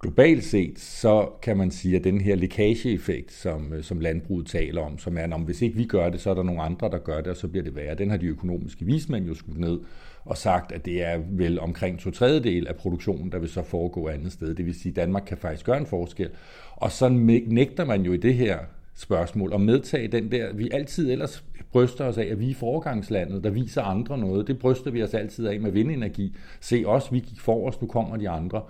Globalt 0.01 0.45
set, 0.45 0.79
så 0.79 1.29
kan 1.43 1.57
man 1.57 1.71
sige, 1.71 1.97
at 1.97 2.05
den 2.05 2.21
her 2.21 2.37
lækageeffekt, 2.37 3.33
som, 3.33 3.83
som 3.83 4.01
landbruget 4.01 4.47
taler 4.47 4.83
om, 4.83 4.99
som 4.99 5.19
er, 5.19 5.23
at 5.23 5.41
hvis 5.41 5.63
ikke 5.63 5.77
vi 5.77 5.85
gør 5.85 6.09
det, 6.09 6.21
så 6.21 6.31
er 6.31 6.35
der 6.35 6.43
nogle 6.43 6.63
andre, 6.63 6.91
der 6.91 6.99
gør 6.99 7.17
det, 7.17 7.27
og 7.27 7.37
så 7.37 7.49
bliver 7.49 7.65
det 7.65 7.77
værre. 7.77 7.95
Den 7.95 8.11
har 8.11 8.17
de 8.17 8.27
økonomiske 8.27 8.85
vismænd 8.85 9.27
jo 9.27 9.35
skudt 9.35 9.59
ned 9.59 9.81
og 10.25 10.37
sagt, 10.37 10.73
at 10.73 10.85
det 10.85 11.03
er 11.03 11.21
vel 11.31 11.61
omkring 11.61 11.99
to 11.99 12.11
tredjedel 12.11 12.67
af 12.67 12.77
produktionen, 12.77 13.33
der 13.33 13.39
vil 13.39 13.49
så 13.49 13.63
foregå 13.63 14.09
andet 14.09 14.33
sted. 14.33 14.55
Det 14.55 14.67
vil 14.67 14.75
sige, 14.75 14.91
at 14.91 14.97
Danmark 14.97 15.23
kan 15.27 15.37
faktisk 15.37 15.67
gøre 15.67 15.79
en 15.79 15.87
forskel. 15.87 16.31
Og 16.77 16.93
så 16.93 17.09
nægter 17.47 17.85
man 17.85 18.03
jo 18.03 18.13
i 18.13 18.17
det 18.17 18.35
her 18.35 18.59
spørgsmål 18.95 19.53
og 19.53 19.61
medtage 19.61 20.09
den 20.09 20.33
der, 20.33 20.53
vi 20.53 20.71
altid 20.73 21.11
ellers 21.11 21.45
bryster 21.73 22.05
os 22.05 22.19
af, 22.19 22.25
at 22.25 22.41
vi 22.41 22.51
er 22.51 22.55
foregangslandet, 22.55 23.45
der 23.45 23.51
viser 23.51 23.83
andre 23.83 24.19
noget. 24.19 24.47
Det 24.47 24.59
bryster 24.59 24.91
vi 24.91 25.03
os 25.03 25.15
altid 25.15 25.47
af 25.47 25.61
med 25.61 25.71
vindenergi. 25.71 26.37
Se 26.61 26.85
os, 26.87 27.13
vi 27.13 27.19
gik 27.19 27.41
forrest, 27.41 27.83
nu 27.83 27.89
kommer 27.89 28.17
de 28.17 28.29
andre. 28.29 28.63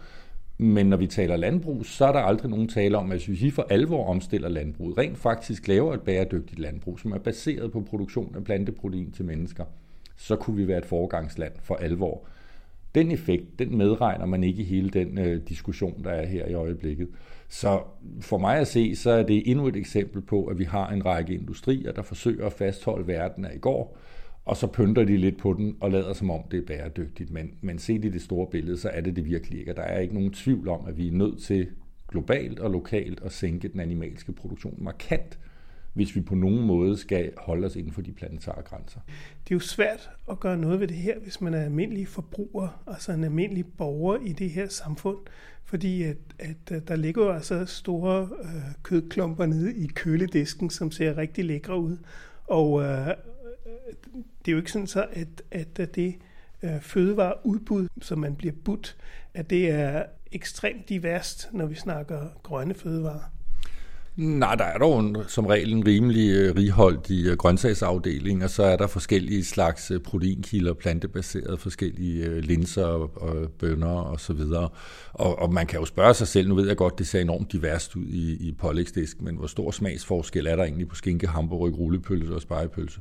Men 0.58 0.86
når 0.86 0.96
vi 0.96 1.06
taler 1.06 1.36
landbrug, 1.36 1.86
så 1.86 2.04
er 2.04 2.12
der 2.12 2.20
aldrig 2.20 2.50
nogen 2.50 2.68
tale 2.68 2.98
om, 2.98 3.12
at 3.12 3.26
hvis 3.26 3.42
vi 3.42 3.50
for 3.50 3.66
alvor 3.70 4.06
omstiller 4.06 4.48
landbruget, 4.48 4.98
rent 4.98 5.18
faktisk 5.18 5.68
laver 5.68 5.94
et 5.94 6.00
bæredygtigt 6.00 6.60
landbrug, 6.60 7.00
som 7.00 7.12
er 7.12 7.18
baseret 7.18 7.72
på 7.72 7.80
produktion 7.80 8.34
af 8.36 8.44
planteprotein 8.44 9.12
til 9.12 9.24
mennesker, 9.24 9.64
så 10.16 10.36
kunne 10.36 10.56
vi 10.56 10.68
være 10.68 10.78
et 10.78 10.86
foregangsland 10.86 11.52
for 11.62 11.74
alvor. 11.74 12.22
Den 12.94 13.10
effekt, 13.10 13.58
den 13.58 13.78
medregner 13.78 14.26
man 14.26 14.44
ikke 14.44 14.62
i 14.62 14.64
hele 14.64 14.90
den 14.90 15.18
øh, 15.18 15.40
diskussion, 15.48 16.04
der 16.04 16.10
er 16.10 16.26
her 16.26 16.46
i 16.46 16.54
øjeblikket. 16.54 17.08
Så 17.54 17.82
for 18.20 18.38
mig 18.38 18.58
at 18.58 18.66
se, 18.66 18.96
så 18.96 19.10
er 19.10 19.22
det 19.22 19.50
endnu 19.50 19.66
et 19.66 19.76
eksempel 19.76 20.22
på, 20.22 20.44
at 20.44 20.58
vi 20.58 20.64
har 20.64 20.90
en 20.90 21.06
række 21.06 21.34
industrier, 21.34 21.92
der 21.92 22.02
forsøger 22.02 22.46
at 22.46 22.52
fastholde 22.52 23.06
verden 23.06 23.44
af 23.44 23.54
i 23.54 23.58
går, 23.58 23.98
og 24.44 24.56
så 24.56 24.66
pynter 24.66 25.04
de 25.04 25.16
lidt 25.16 25.38
på 25.38 25.52
den 25.52 25.76
og 25.80 25.90
lader 25.90 26.12
som 26.12 26.30
om 26.30 26.40
det 26.50 26.58
er 26.58 26.66
bæredygtigt. 26.66 27.30
Men, 27.30 27.54
men 27.60 27.78
set 27.78 28.04
i 28.04 28.08
det 28.08 28.22
store 28.22 28.46
billede, 28.50 28.78
så 28.78 28.88
er 28.88 29.00
det 29.00 29.16
det 29.16 29.24
virkelig 29.24 29.58
ikke. 29.58 29.72
Og 29.72 29.76
der 29.76 29.82
er 29.82 30.00
ikke 30.00 30.14
nogen 30.14 30.32
tvivl 30.32 30.68
om, 30.68 30.86
at 30.86 30.98
vi 30.98 31.08
er 31.08 31.12
nødt 31.12 31.42
til 31.42 31.68
globalt 32.08 32.60
og 32.60 32.70
lokalt 32.70 33.22
at 33.22 33.32
sænke 33.32 33.68
den 33.68 33.80
animalske 33.80 34.32
produktion 34.32 34.74
markant, 34.78 35.38
hvis 35.94 36.16
vi 36.16 36.20
på 36.20 36.34
nogen 36.34 36.66
måde 36.66 36.96
skal 36.96 37.32
holde 37.36 37.66
os 37.66 37.76
inden 37.76 37.92
for 37.92 38.02
de 38.02 38.12
planetare 38.12 38.62
grænser. 38.62 39.00
Det 39.44 39.50
er 39.50 39.56
jo 39.56 39.60
svært 39.60 40.10
at 40.30 40.40
gøre 40.40 40.56
noget 40.56 40.80
ved 40.80 40.88
det 40.88 40.96
her, 40.96 41.18
hvis 41.18 41.40
man 41.40 41.54
er 41.54 41.64
almindelig 41.64 42.08
forbruger, 42.08 42.82
altså 42.86 43.12
en 43.12 43.24
almindelig 43.24 43.66
borger 43.66 44.16
i 44.16 44.32
det 44.32 44.50
her 44.50 44.68
samfund, 44.68 45.18
fordi 45.64 46.02
at, 46.02 46.16
at 46.38 46.88
der 46.88 46.96
ligger 46.96 47.24
jo 47.24 47.32
altså 47.32 47.64
store 47.66 48.28
øh, 48.42 48.62
kødklumper 48.82 49.46
nede 49.46 49.76
i 49.76 49.86
køledisken, 49.86 50.70
som 50.70 50.90
ser 50.90 51.16
rigtig 51.16 51.44
lækre 51.44 51.78
ud, 51.80 51.96
og 52.44 52.82
øh, 52.82 53.08
det 54.14 54.48
er 54.48 54.52
jo 54.52 54.58
ikke 54.58 54.72
sådan 54.72 54.86
så, 54.86 55.06
at, 55.12 55.42
at 55.50 55.94
det 55.94 56.14
øh, 56.62 56.80
fødevareudbud, 56.80 57.88
som 58.02 58.18
man 58.18 58.36
bliver 58.36 58.54
budt, 58.64 58.96
at 59.34 59.50
det 59.50 59.70
er 59.70 60.04
ekstremt 60.32 60.88
diverst, 60.88 61.48
når 61.52 61.66
vi 61.66 61.74
snakker 61.74 62.28
grønne 62.42 62.74
fødevarer? 62.74 63.33
Nej, 64.16 64.54
der 64.54 64.64
er 64.64 64.78
dog 64.78 65.00
en, 65.00 65.16
som 65.28 65.46
regel 65.46 65.72
en 65.72 65.86
rimelig 65.86 66.50
uh, 66.50 66.56
righoldig 66.56 67.26
øh, 67.26 67.36
grøntsagsafdeling, 67.36 68.44
og 68.44 68.50
så 68.50 68.62
er 68.62 68.76
der 68.76 68.86
forskellige 68.86 69.44
slags 69.44 69.90
øh, 69.90 70.00
proteinkilder, 70.00 70.72
plantebaserede, 70.72 71.58
forskellige 71.58 72.40
linser 72.40 72.84
og, 72.84 73.50
bønner 73.58 73.86
og 73.86 74.20
så 74.20 74.32
videre. 74.32 74.68
Og, 75.12 75.38
og 75.38 75.52
man 75.52 75.66
kan 75.66 75.78
jo 75.78 75.84
spørge 75.84 76.14
sig 76.14 76.28
selv, 76.28 76.48
nu 76.48 76.54
ved 76.54 76.66
jeg 76.66 76.76
godt, 76.76 76.98
det 76.98 77.06
ser 77.06 77.20
enormt 77.20 77.52
diverst 77.52 77.96
ud 77.96 78.06
i, 78.06 78.48
i 78.48 78.52
pålægsdisk, 78.52 79.22
men 79.22 79.36
hvor 79.36 79.46
stor 79.46 79.70
smagsforskel 79.70 80.46
er 80.46 80.56
der 80.56 80.64
egentlig 80.64 80.88
på 80.88 80.94
skinke, 80.94 81.26
hamburg, 81.26 81.78
rullepølse 81.78 82.34
og 82.34 82.42
spejepølse? 82.42 83.00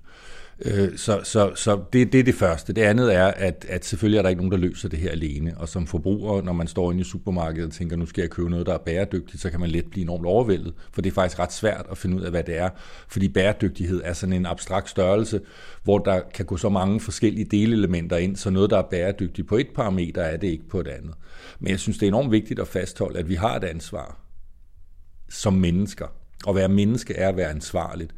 Øh, 0.66 0.98
så 0.98 1.20
så, 1.24 1.52
så 1.56 1.82
det, 1.94 2.14
det 2.14 2.20
er 2.20 2.24
det 2.24 2.36
første. 2.36 2.74
Det 2.74 2.82
andet 2.82 3.16
er, 3.16 3.26
at, 3.26 3.66
at 3.70 3.86
selvfølgelig 3.86 4.18
er 4.18 4.22
der 4.22 4.30
ikke 4.30 4.42
nogen, 4.42 4.52
der 4.52 4.58
løser 4.58 4.90
det 4.90 5.00
her 5.00 5.12
alene. 5.12 5.58
Og 5.58 5.70
som 5.70 5.88
forbruger, 5.88 6.42
når 6.42 6.54
man 6.54 6.68
står 6.68 6.92
inde 6.92 7.02
i 7.02 7.04
supermarkedet 7.04 7.68
og 7.68 7.74
tænker, 7.74 7.96
nu 7.96 8.06
skal 8.06 8.22
jeg 8.22 8.30
købe 8.30 8.50
noget, 8.50 8.66
der 8.66 8.74
er 8.74 8.78
bæredygtigt, 8.78 9.42
så 9.42 9.50
kan 9.50 9.60
man 9.60 9.70
let 9.70 9.86
blive 9.86 10.04
enormt 10.04 10.26
overvældet. 10.26 10.74
For 10.92 11.02
det 11.02 11.10
er 11.10 11.14
faktisk 11.14 11.40
ret 11.40 11.54
svært 11.54 11.86
at 11.92 11.98
finde 11.98 12.18
ud 12.18 12.22
af, 12.22 12.32
hvad 12.32 12.44
det 12.44 12.58
er. 12.58 12.70
Fordi 13.08 13.28
bæredygtighed 13.28 14.02
er 14.04 14.14
sådan 14.14 14.34
en 14.34 14.46
abstrakt 14.46 14.90
størrelse, 14.90 15.42
hvor 15.84 15.98
der 15.98 16.22
kan 16.34 16.46
gå 16.46 16.58
så 16.58 16.70
mange 16.70 17.00
forskellige 17.00 17.46
delelementer 17.46 18.18
ind, 18.18 18.36
så 18.36 18.50
noget, 18.50 18.70
der 18.70 18.78
er 18.78 18.88
bæredygtigt 18.92 19.48
på 19.48 19.58
et 19.58 19.68
parameter, 19.76 20.22
er 20.22 20.38
det 20.38 20.48
ikke 20.48 20.70
på 20.70 20.80
et 20.80 20.88
andet. 20.88 21.14
Men 21.60 21.72
jeg 21.72 21.80
synes, 21.80 21.98
det 21.98 22.06
er 22.06 22.08
enormt 22.08 22.32
vigtigt 22.32 22.60
at 22.60 22.68
fastholde, 22.68 23.20
at 23.20 23.30
vi 23.30 23.36
har 23.36 23.56
et 23.56 23.64
ansvar 23.64 24.20
som 25.30 25.54
mennesker. 25.54 26.08
At 26.48 26.56
være 26.56 26.70
menneske 26.70 27.14
er 27.14 27.30
at 27.30 27.38
være 27.38 27.50
ansvarligt 27.50 28.14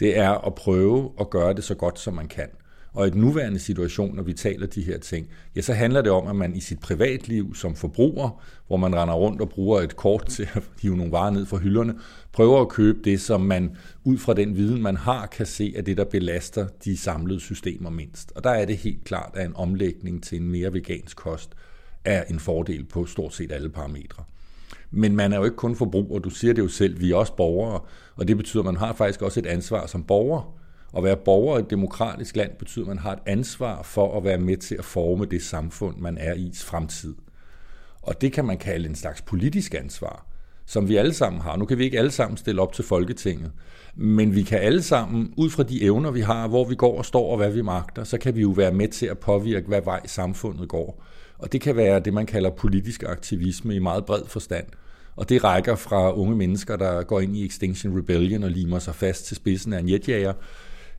det 0.00 0.18
er 0.18 0.46
at 0.46 0.54
prøve 0.54 1.12
at 1.20 1.30
gøre 1.30 1.54
det 1.54 1.64
så 1.64 1.74
godt, 1.74 1.98
som 1.98 2.14
man 2.14 2.28
kan. 2.28 2.48
Og 2.94 3.06
i 3.06 3.10
den 3.10 3.20
nuværende 3.20 3.58
situation, 3.58 4.16
når 4.16 4.22
vi 4.22 4.32
taler 4.32 4.66
de 4.66 4.82
her 4.82 4.98
ting, 4.98 5.28
ja, 5.56 5.60
så 5.60 5.72
handler 5.72 6.02
det 6.02 6.12
om, 6.12 6.26
at 6.26 6.36
man 6.36 6.56
i 6.56 6.60
sit 6.60 6.80
privatliv 6.80 7.54
som 7.54 7.74
forbruger, 7.74 8.42
hvor 8.66 8.76
man 8.76 8.96
render 8.96 9.14
rundt 9.14 9.40
og 9.40 9.48
bruger 9.48 9.80
et 9.80 9.96
kort 9.96 10.26
til 10.26 10.48
at 10.54 10.62
hive 10.82 10.96
nogle 10.96 11.12
varer 11.12 11.30
ned 11.30 11.46
fra 11.46 11.56
hylderne, 11.56 11.94
prøver 12.32 12.60
at 12.60 12.68
købe 12.68 12.98
det, 13.04 13.20
som 13.20 13.40
man 13.40 13.76
ud 14.04 14.18
fra 14.18 14.34
den 14.34 14.56
viden, 14.56 14.82
man 14.82 14.96
har, 14.96 15.26
kan 15.26 15.46
se, 15.46 15.74
at 15.76 15.86
det, 15.86 15.96
der 15.96 16.04
belaster 16.04 16.66
de 16.84 16.96
samlede 16.96 17.40
systemer 17.40 17.90
mindst. 17.90 18.32
Og 18.34 18.44
der 18.44 18.50
er 18.50 18.64
det 18.64 18.76
helt 18.76 19.04
klart, 19.04 19.30
at 19.34 19.46
en 19.46 19.56
omlægning 19.56 20.22
til 20.22 20.40
en 20.40 20.48
mere 20.48 20.72
vegansk 20.72 21.16
kost 21.16 21.50
er 22.04 22.24
en 22.24 22.40
fordel 22.40 22.84
på 22.84 23.06
stort 23.06 23.34
set 23.34 23.52
alle 23.52 23.68
parametre. 23.68 24.24
Men 24.96 25.16
man 25.16 25.32
er 25.32 25.36
jo 25.36 25.44
ikke 25.44 25.56
kun 25.56 25.76
forbruger, 25.76 26.18
du 26.18 26.30
siger 26.30 26.54
det 26.54 26.62
jo 26.62 26.68
selv, 26.68 27.00
vi 27.00 27.10
er 27.10 27.16
også 27.16 27.36
borgere, 27.36 27.80
og 28.16 28.28
det 28.28 28.36
betyder, 28.36 28.62
at 28.62 28.66
man 28.66 28.76
har 28.76 28.92
faktisk 28.92 29.22
også 29.22 29.40
et 29.40 29.46
ansvar 29.46 29.86
som 29.86 30.04
borger. 30.04 30.54
At 30.96 31.04
være 31.04 31.16
borger 31.16 31.58
i 31.58 31.60
et 31.60 31.70
demokratisk 31.70 32.36
land 32.36 32.50
betyder, 32.58 32.84
at 32.84 32.88
man 32.88 32.98
har 32.98 33.12
et 33.12 33.18
ansvar 33.26 33.82
for 33.82 34.16
at 34.16 34.24
være 34.24 34.38
med 34.38 34.56
til 34.56 34.74
at 34.74 34.84
forme 34.84 35.24
det 35.24 35.42
samfund, 35.42 35.96
man 35.98 36.18
er 36.18 36.34
i 36.34 36.52
fremtid. 36.54 37.14
Og 38.02 38.20
det 38.20 38.32
kan 38.32 38.44
man 38.44 38.58
kalde 38.58 38.88
en 38.88 38.94
slags 38.94 39.22
politisk 39.22 39.74
ansvar, 39.74 40.26
som 40.66 40.88
vi 40.88 40.96
alle 40.96 41.14
sammen 41.14 41.42
har. 41.42 41.56
Nu 41.56 41.64
kan 41.64 41.78
vi 41.78 41.84
ikke 41.84 41.98
alle 41.98 42.10
sammen 42.10 42.36
stille 42.36 42.62
op 42.62 42.72
til 42.72 42.84
Folketinget, 42.84 43.52
men 43.94 44.34
vi 44.34 44.42
kan 44.42 44.58
alle 44.58 44.82
sammen, 44.82 45.34
ud 45.36 45.50
fra 45.50 45.62
de 45.62 45.82
evner, 45.82 46.10
vi 46.10 46.20
har, 46.20 46.48
hvor 46.48 46.64
vi 46.64 46.74
går 46.74 46.98
og 46.98 47.04
står 47.04 47.30
og 47.30 47.36
hvad 47.36 47.50
vi 47.50 47.62
magter, 47.62 48.04
så 48.04 48.18
kan 48.18 48.36
vi 48.36 48.40
jo 48.40 48.50
være 48.50 48.72
med 48.72 48.88
til 48.88 49.06
at 49.06 49.18
påvirke, 49.18 49.68
hvad 49.68 49.82
vej 49.84 50.06
samfundet 50.06 50.68
går. 50.68 51.02
Og 51.38 51.52
det 51.52 51.60
kan 51.60 51.76
være 51.76 52.00
det, 52.00 52.14
man 52.14 52.26
kalder 52.26 52.50
politisk 52.50 53.02
aktivisme 53.02 53.74
i 53.74 53.78
meget 53.78 54.04
bred 54.04 54.22
forstand. 54.26 54.66
Og 55.16 55.28
det 55.28 55.44
rækker 55.44 55.74
fra 55.76 56.12
unge 56.12 56.36
mennesker, 56.36 56.76
der 56.76 57.02
går 57.02 57.20
ind 57.20 57.36
i 57.36 57.46
Extinction 57.46 57.98
Rebellion 57.98 58.42
og 58.42 58.50
limer 58.50 58.78
sig 58.78 58.94
fast 58.94 59.26
til 59.26 59.36
spidsen 59.36 59.72
af 59.72 59.80
en 59.80 59.88
jetjager, 59.88 60.32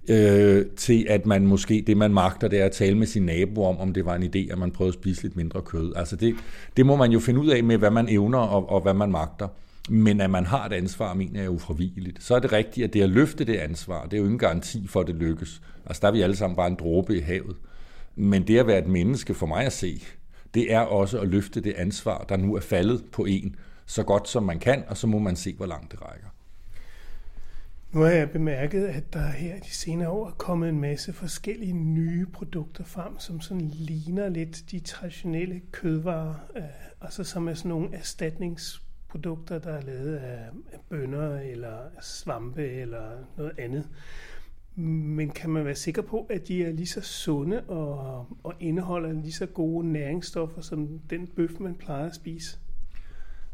øh, 0.09 0.65
til 0.77 1.05
at 1.09 1.25
man 1.25 1.47
måske, 1.47 1.83
det 1.87 1.97
man 1.97 2.13
magter, 2.13 2.47
det 2.47 2.61
er 2.61 2.65
at 2.65 2.71
tale 2.71 2.97
med 2.97 3.07
sin 3.07 3.23
nabo 3.23 3.63
om, 3.63 3.77
om 3.77 3.93
det 3.93 4.05
var 4.05 4.15
en 4.15 4.23
idé, 4.23 4.51
at 4.51 4.57
man 4.57 4.71
prøvede 4.71 4.89
at 4.89 5.01
spise 5.01 5.23
lidt 5.23 5.35
mindre 5.35 5.61
kød. 5.61 5.93
Altså 5.95 6.15
det, 6.15 6.35
det 6.77 6.85
må 6.85 6.95
man 6.95 7.11
jo 7.11 7.19
finde 7.19 7.39
ud 7.39 7.47
af 7.47 7.63
med, 7.63 7.77
hvad 7.77 7.91
man 7.91 8.09
evner 8.09 8.39
og, 8.39 8.69
og 8.69 8.81
hvad 8.81 8.93
man 8.93 9.11
magter. 9.11 9.47
Men 9.89 10.21
at 10.21 10.29
man 10.29 10.45
har 10.45 10.65
et 10.65 10.73
ansvar, 10.73 11.13
mener 11.13 11.39
jeg 11.39 11.45
er 11.45 11.49
ufravigeligt. 11.49 12.23
Så 12.23 12.35
er 12.35 12.39
det 12.39 12.51
rigtigt, 12.51 12.83
at 12.83 12.93
det 12.93 13.01
at 13.01 13.09
løfte 13.09 13.45
det 13.45 13.55
ansvar, 13.55 14.03
det 14.03 14.13
er 14.13 14.17
jo 14.17 14.23
ingen 14.23 14.39
garanti 14.39 14.87
for, 14.87 14.99
at 14.99 15.07
det 15.07 15.15
lykkes. 15.15 15.61
Altså 15.85 15.99
der 16.01 16.07
er 16.07 16.11
vi 16.11 16.21
alle 16.21 16.35
sammen 16.35 16.55
bare 16.55 16.67
en 16.67 16.75
dråbe 16.79 17.17
i 17.17 17.19
havet. 17.19 17.55
Men 18.15 18.47
det 18.47 18.59
at 18.59 18.67
være 18.67 18.79
et 18.79 18.87
menneske, 18.87 19.33
for 19.33 19.45
mig 19.45 19.65
at 19.65 19.73
se, 19.73 20.01
det 20.53 20.73
er 20.73 20.79
også 20.79 21.19
at 21.19 21.27
løfte 21.27 21.61
det 21.61 21.73
ansvar, 21.73 22.25
der 22.29 22.37
nu 22.37 22.55
er 22.55 22.59
faldet 22.59 23.03
på 23.11 23.25
en, 23.25 23.55
så 23.85 24.03
godt 24.03 24.27
som 24.27 24.43
man 24.43 24.59
kan, 24.59 24.83
og 24.87 24.97
så 24.97 25.07
må 25.07 25.19
man 25.19 25.35
se, 25.35 25.53
hvor 25.53 25.65
langt 25.65 25.91
det 25.91 26.01
rækker. 26.01 26.27
Nu 27.95 28.01
har 28.01 28.09
jeg 28.09 28.29
bemærket, 28.29 28.85
at 28.85 29.13
der 29.13 29.27
her 29.27 29.59
de 29.59 29.69
senere 29.69 30.09
år 30.09 30.27
er 30.27 30.31
kommet 30.31 30.69
en 30.69 30.79
masse 30.79 31.13
forskellige 31.13 31.73
nye 31.73 32.25
produkter 32.25 32.83
frem, 32.83 33.19
som 33.19 33.41
sådan 33.41 33.67
ligner 33.73 34.29
lidt 34.29 34.71
de 34.71 34.79
traditionelle 34.79 35.61
kødvarer, 35.71 36.35
øh, 36.55 36.63
altså 37.01 37.23
som 37.23 37.47
er 37.47 37.53
sådan 37.53 37.69
nogle 37.69 37.95
erstatningsprodukter, 37.95 39.59
der 39.59 39.73
er 39.73 39.81
lavet 39.81 40.15
af 40.15 40.49
bønner 40.89 41.39
eller 41.39 41.77
svampe 42.01 42.67
eller 42.67 43.11
noget 43.37 43.51
andet. 43.57 43.87
Men 44.75 45.29
kan 45.29 45.49
man 45.49 45.65
være 45.65 45.75
sikker 45.75 46.01
på, 46.01 46.27
at 46.29 46.47
de 46.47 46.65
er 46.65 46.71
lige 46.71 46.87
så 46.87 47.01
sunde 47.01 47.63
og, 47.63 48.27
og 48.43 48.53
indeholder 48.59 49.11
lige 49.11 49.33
så 49.33 49.45
gode 49.45 49.87
næringsstoffer 49.87 50.61
som 50.61 50.99
den 51.09 51.27
bøf, 51.27 51.59
man 51.59 51.75
plejer 51.75 52.05
at 52.05 52.15
spise? 52.15 52.57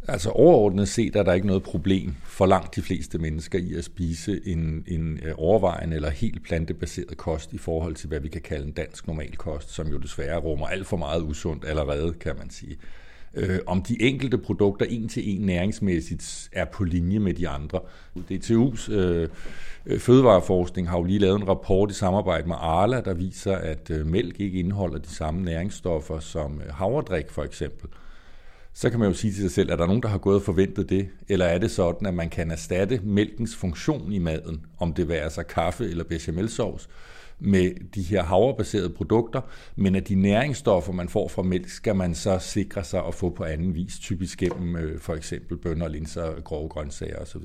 Altså 0.08 0.30
overordnet 0.30 0.88
set 0.88 1.16
er 1.16 1.24
der 1.24 1.34
ikke 1.34 1.48
noget 1.48 1.64
problem 1.64 2.16
for 2.24 2.46
langt 2.46 2.76
de 2.76 2.82
fleste 2.82 3.18
mennesker 3.18 3.60
i 3.60 3.74
at 3.74 3.84
spise 3.84 4.42
en, 4.46 4.84
en 4.88 5.20
øh, 5.24 5.34
overvejende 5.38 5.96
eller 5.96 6.10
helt 6.10 6.44
plantebaseret 6.44 7.18
kost 7.18 7.54
i 7.54 7.58
forhold 7.58 7.96
til, 7.96 8.08
hvad 8.08 8.20
vi 8.20 8.28
kan 8.28 8.42
kalde 8.42 8.68
en 8.68 8.72
dansk 8.72 9.08
normalkost, 9.08 9.70
som 9.70 9.88
jo 9.88 9.98
desværre 9.98 10.40
rummer 10.40 10.68
alt 10.68 10.88
for 10.88 10.98
meget 10.98 11.22
usundt 11.22 11.66
allerede, 11.66 12.14
kan 12.14 12.36
man 12.38 12.50
sige. 12.50 12.78
Øh, 13.34 13.60
om 13.68 13.82
de 13.82 14.02
enkelte 14.02 14.38
produkter 14.38 14.86
en 14.86 15.10
til 15.10 15.36
en 15.36 15.42
næringsmæssigt 15.42 16.50
er 16.52 16.66
på 16.66 16.84
linje 16.84 17.20
med 17.20 17.34
de 17.34 17.48
andre. 17.48 17.80
DTU's 18.32 18.92
øh, 18.92 19.30
fødevareforskning 19.98 20.90
har 20.90 20.98
jo 20.98 21.04
lige 21.04 21.20
lavet 21.20 21.42
en 21.42 21.48
rapport 21.48 21.92
i 21.92 21.94
samarbejde 21.94 22.48
med 22.48 22.56
Arla, 22.60 23.02
der 23.02 23.14
viser, 23.14 23.56
at 23.56 23.90
øh, 23.90 24.06
mælk 24.06 24.40
ikke 24.40 24.60
indeholder 24.60 24.98
de 24.98 25.10
samme 25.10 25.44
næringsstoffer 25.44 26.20
som 26.20 26.62
øh, 26.66 26.74
havredrik 26.74 27.30
for 27.30 27.44
eksempel 27.44 27.90
så 28.74 28.90
kan 28.90 29.00
man 29.00 29.08
jo 29.08 29.14
sige 29.14 29.34
til 29.34 29.42
sig 29.42 29.52
selv, 29.52 29.70
er 29.70 29.76
der 29.76 29.86
nogen, 29.86 30.04
der 30.04 30.10
har 30.10 30.18
gået 30.18 30.36
og 30.36 30.42
forventet 30.42 30.90
det? 30.90 31.10
Eller 31.30 31.46
er 31.46 31.58
det 31.58 31.72
sådan, 31.72 32.08
at 32.08 32.14
man 32.14 32.30
kan 32.30 32.52
erstatte 32.52 33.02
mælkens 33.04 33.56
funktion 33.56 34.12
i 34.12 34.20
maden, 34.20 34.66
om 34.80 34.94
det 34.94 35.08
værer 35.08 35.30
sig 35.30 35.48
kaffe 35.48 35.90
eller 35.90 36.04
bechamelsauce, 36.04 36.88
med 37.40 37.72
de 37.96 38.02
her 38.02 38.24
havrebaserede 38.24 38.90
produkter, 38.90 39.42
men 39.76 39.96
at 39.96 40.08
de 40.08 40.16
næringsstoffer, 40.16 40.94
man 40.94 41.10
får 41.10 41.28
fra 41.28 41.42
mælk, 41.42 41.70
skal 41.70 41.96
man 41.96 42.16
så 42.16 42.40
sikre 42.40 42.84
sig 42.84 43.06
at 43.06 43.16
få 43.16 43.30
på 43.30 43.44
anden 43.44 43.76
vis, 43.76 44.00
typisk 44.00 44.40
gennem 44.40 44.76
øh, 44.76 45.00
for 45.00 45.16
eksempel 45.16 45.58
bønner, 45.58 45.88
linser, 45.88 46.42
grove 46.42 46.70
grøntsager 46.70 47.18
osv. 47.18 47.42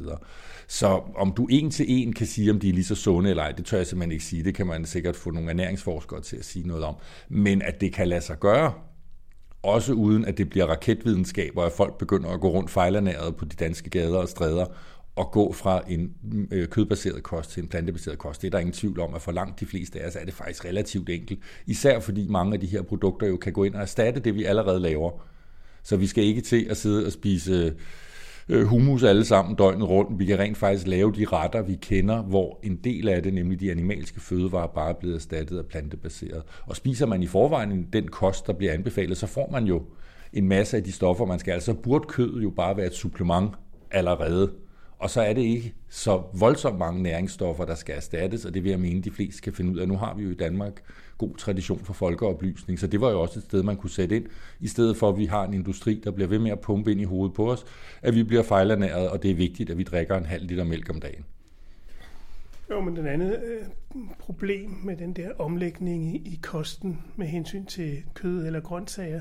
Så 0.67 1.01
om 1.17 1.33
du 1.37 1.47
en 1.51 1.71
til 1.71 1.87
en 1.89 2.13
kan 2.13 2.27
sige, 2.27 2.51
om 2.51 2.61
de 2.61 2.69
er 2.69 2.73
lige 2.73 2.85
så 2.85 2.95
sunde 2.95 3.31
eller 3.31 3.43
ej, 3.43 3.53
det 3.53 3.65
tør 3.65 3.77
jeg 3.77 3.87
simpelthen 3.87 4.13
ikke 4.13 4.25
sige. 4.25 4.45
Det 4.45 4.55
kan 4.55 4.67
man 4.67 4.85
sikkert 4.85 5.17
få 5.17 5.31
nogle 5.31 5.51
ernæringsforskere 5.51 6.21
til 6.21 6.37
at 6.37 6.45
sige 6.45 6.67
noget 6.69 6.85
om. 6.85 6.95
Men 7.29 7.63
at 7.63 7.81
det 7.81 7.93
kan 7.93 8.09
lade 8.09 8.21
sig 8.21 8.39
gøre, 8.39 8.73
også 9.67 9.93
uden 9.93 10.25
at 10.25 10.39
det 10.39 10.51
bliver 10.51 10.67
raketvidenskab, 10.67 11.57
og 11.57 11.67
at 11.67 11.73
folk 11.73 11.99
begynder 11.99 12.31
at 12.31 12.41
gå 12.41 12.49
rundt 12.49 12.71
fejlernæret 12.71 13.37
på 13.37 13.45
de 13.45 13.57
danske 13.57 13.91
gader 13.91 14.19
og 14.19 14.29
stræder, 14.29 14.67
og 15.17 15.31
gå 15.31 15.53
fra 15.53 15.83
en 15.89 16.11
øh, 16.51 16.69
kødbaseret 16.69 17.23
kost 17.23 17.51
til 17.51 17.63
en 17.63 17.69
plantebaseret 17.69 18.19
kost. 18.19 18.43
Det 18.43 18.47
er 18.47 18.51
der 18.51 18.59
ingen 18.59 18.73
tvivl 18.73 19.01
om, 19.01 19.15
at 19.15 19.23
for 19.23 19.33
langt 19.33 19.61
de 19.61 19.67
fleste 19.67 20.01
af 20.01 20.09
os 20.09 20.17
er 20.17 20.25
det 20.25 20.35
faktisk 20.35 20.65
relativt 20.65 21.11
enkelt. 21.11 21.41
Især 21.67 22.01
fordi 22.01 22.27
mange 22.29 22.55
af 22.55 22.61
de 22.61 22.67
her 22.67 22.83
produkter 22.83 23.27
jo 23.27 23.37
kan 23.37 23.53
gå 23.53 23.65
ind 23.65 23.75
og 23.75 23.81
erstatte 23.81 24.21
det, 24.21 24.35
vi 24.35 24.45
allerede 24.45 24.81
laver. 24.81 25.11
Så 25.83 25.97
vi 25.97 26.07
skal 26.07 26.25
ikke 26.25 26.41
til 26.41 26.67
at 26.71 26.77
sidde 26.77 27.07
og 27.07 27.13
spise 27.13 27.53
øh, 27.53 27.73
Øh, 28.49 28.67
humus 28.67 29.03
alle 29.03 29.25
sammen 29.25 29.57
døgnet 29.57 29.89
rundt. 29.89 30.19
Vi 30.19 30.25
kan 30.25 30.39
rent 30.39 30.57
faktisk 30.57 30.87
lave 30.87 31.13
de 31.13 31.25
retter, 31.25 31.63
vi 31.63 31.75
kender, 31.75 32.23
hvor 32.23 32.61
en 32.63 32.77
del 32.77 33.09
af 33.09 33.23
det, 33.23 33.35
nemlig 33.35 33.61
de 33.61 33.71
animalske 33.71 34.21
fødevarer, 34.21 34.67
bare 34.67 34.91
er 34.91 34.95
blevet 34.95 35.15
erstattet 35.15 35.59
af 35.59 35.67
plantebaseret. 35.67 36.43
Og 36.67 36.77
spiser 36.77 37.07
man 37.07 37.23
i 37.23 37.27
forvejen 37.27 37.87
den 37.93 38.09
kost, 38.09 38.47
der 38.47 38.53
bliver 38.53 38.73
anbefalet, 38.73 39.17
så 39.17 39.27
får 39.27 39.49
man 39.53 39.65
jo 39.65 39.83
en 40.33 40.49
masse 40.49 40.77
af 40.77 40.85
de 40.85 40.93
stoffer, 40.93 41.25
man 41.25 41.39
skal. 41.39 41.53
Altså 41.53 41.75
burde 41.75 42.05
kød 42.09 42.41
jo 42.41 42.51
bare 42.51 42.77
være 42.77 42.87
et 42.87 42.95
supplement 42.95 43.51
allerede. 43.91 44.53
Og 44.99 45.11
så 45.11 45.21
er 45.21 45.33
det 45.33 45.43
ikke 45.43 45.75
så 45.89 46.23
voldsomt 46.33 46.79
mange 46.79 47.03
næringsstoffer, 47.03 47.65
der 47.65 47.75
skal 47.75 47.97
erstattes, 47.97 48.45
og 48.45 48.55
det 48.55 48.65
vil 48.65 48.71
jeg 48.71 48.81
mene, 48.81 49.03
de 49.03 49.11
fleste 49.11 49.43
kan 49.43 49.53
finde 49.53 49.73
ud 49.73 49.79
af. 49.79 49.89
Nu 49.89 49.97
har 49.97 50.15
vi 50.15 50.23
jo 50.23 50.31
i 50.31 50.35
Danmark 50.35 50.83
god 51.19 51.37
tradition 51.37 51.79
for 51.79 51.93
folkeoplysning, 51.93 52.79
så 52.79 52.87
det 52.87 53.01
var 53.01 53.11
jo 53.11 53.21
også 53.21 53.39
et 53.39 53.45
sted, 53.45 53.63
man 53.63 53.77
kunne 53.77 53.91
sætte 53.91 54.17
ind, 54.17 54.27
i 54.61 54.69
stedet 54.69 54.97
for 54.97 55.09
at 55.09 55.19
vi 55.19 55.25
har 55.25 55.45
en 55.45 55.55
industri, 55.55 56.01
der 56.05 56.11
bliver 56.11 56.29
ved 56.29 56.39
med 56.39 56.51
at 56.51 56.61
pumpe 56.61 56.91
ind 56.91 57.01
i 57.01 57.05
hovedet 57.05 57.35
på 57.35 57.53
os, 57.53 57.65
at 58.03 58.15
vi 58.15 58.23
bliver 58.23 58.43
fejlernæret, 58.43 59.11
og 59.11 59.23
det 59.23 59.31
er 59.31 59.35
vigtigt, 59.35 59.71
at 59.71 59.79
vi 59.79 59.83
drikker 59.83 60.17
en 60.17 60.25
halv 60.25 60.47
liter 60.47 60.65
mælk 60.65 60.91
om 60.91 61.01
dagen. 61.01 61.25
Jo, 62.71 62.81
men 62.81 62.97
den 62.97 63.07
anden 63.07 63.31
øh, 63.31 63.63
problem 64.19 64.71
med 64.71 64.97
den 64.97 65.13
der 65.13 65.31
omlægning 65.39 66.17
i, 66.17 66.17
i 66.17 66.39
kosten 66.43 67.03
med 67.17 67.27
hensyn 67.27 67.67
til 67.67 68.03
kød 68.15 68.47
eller 68.47 68.61
grøntsager, 68.61 69.21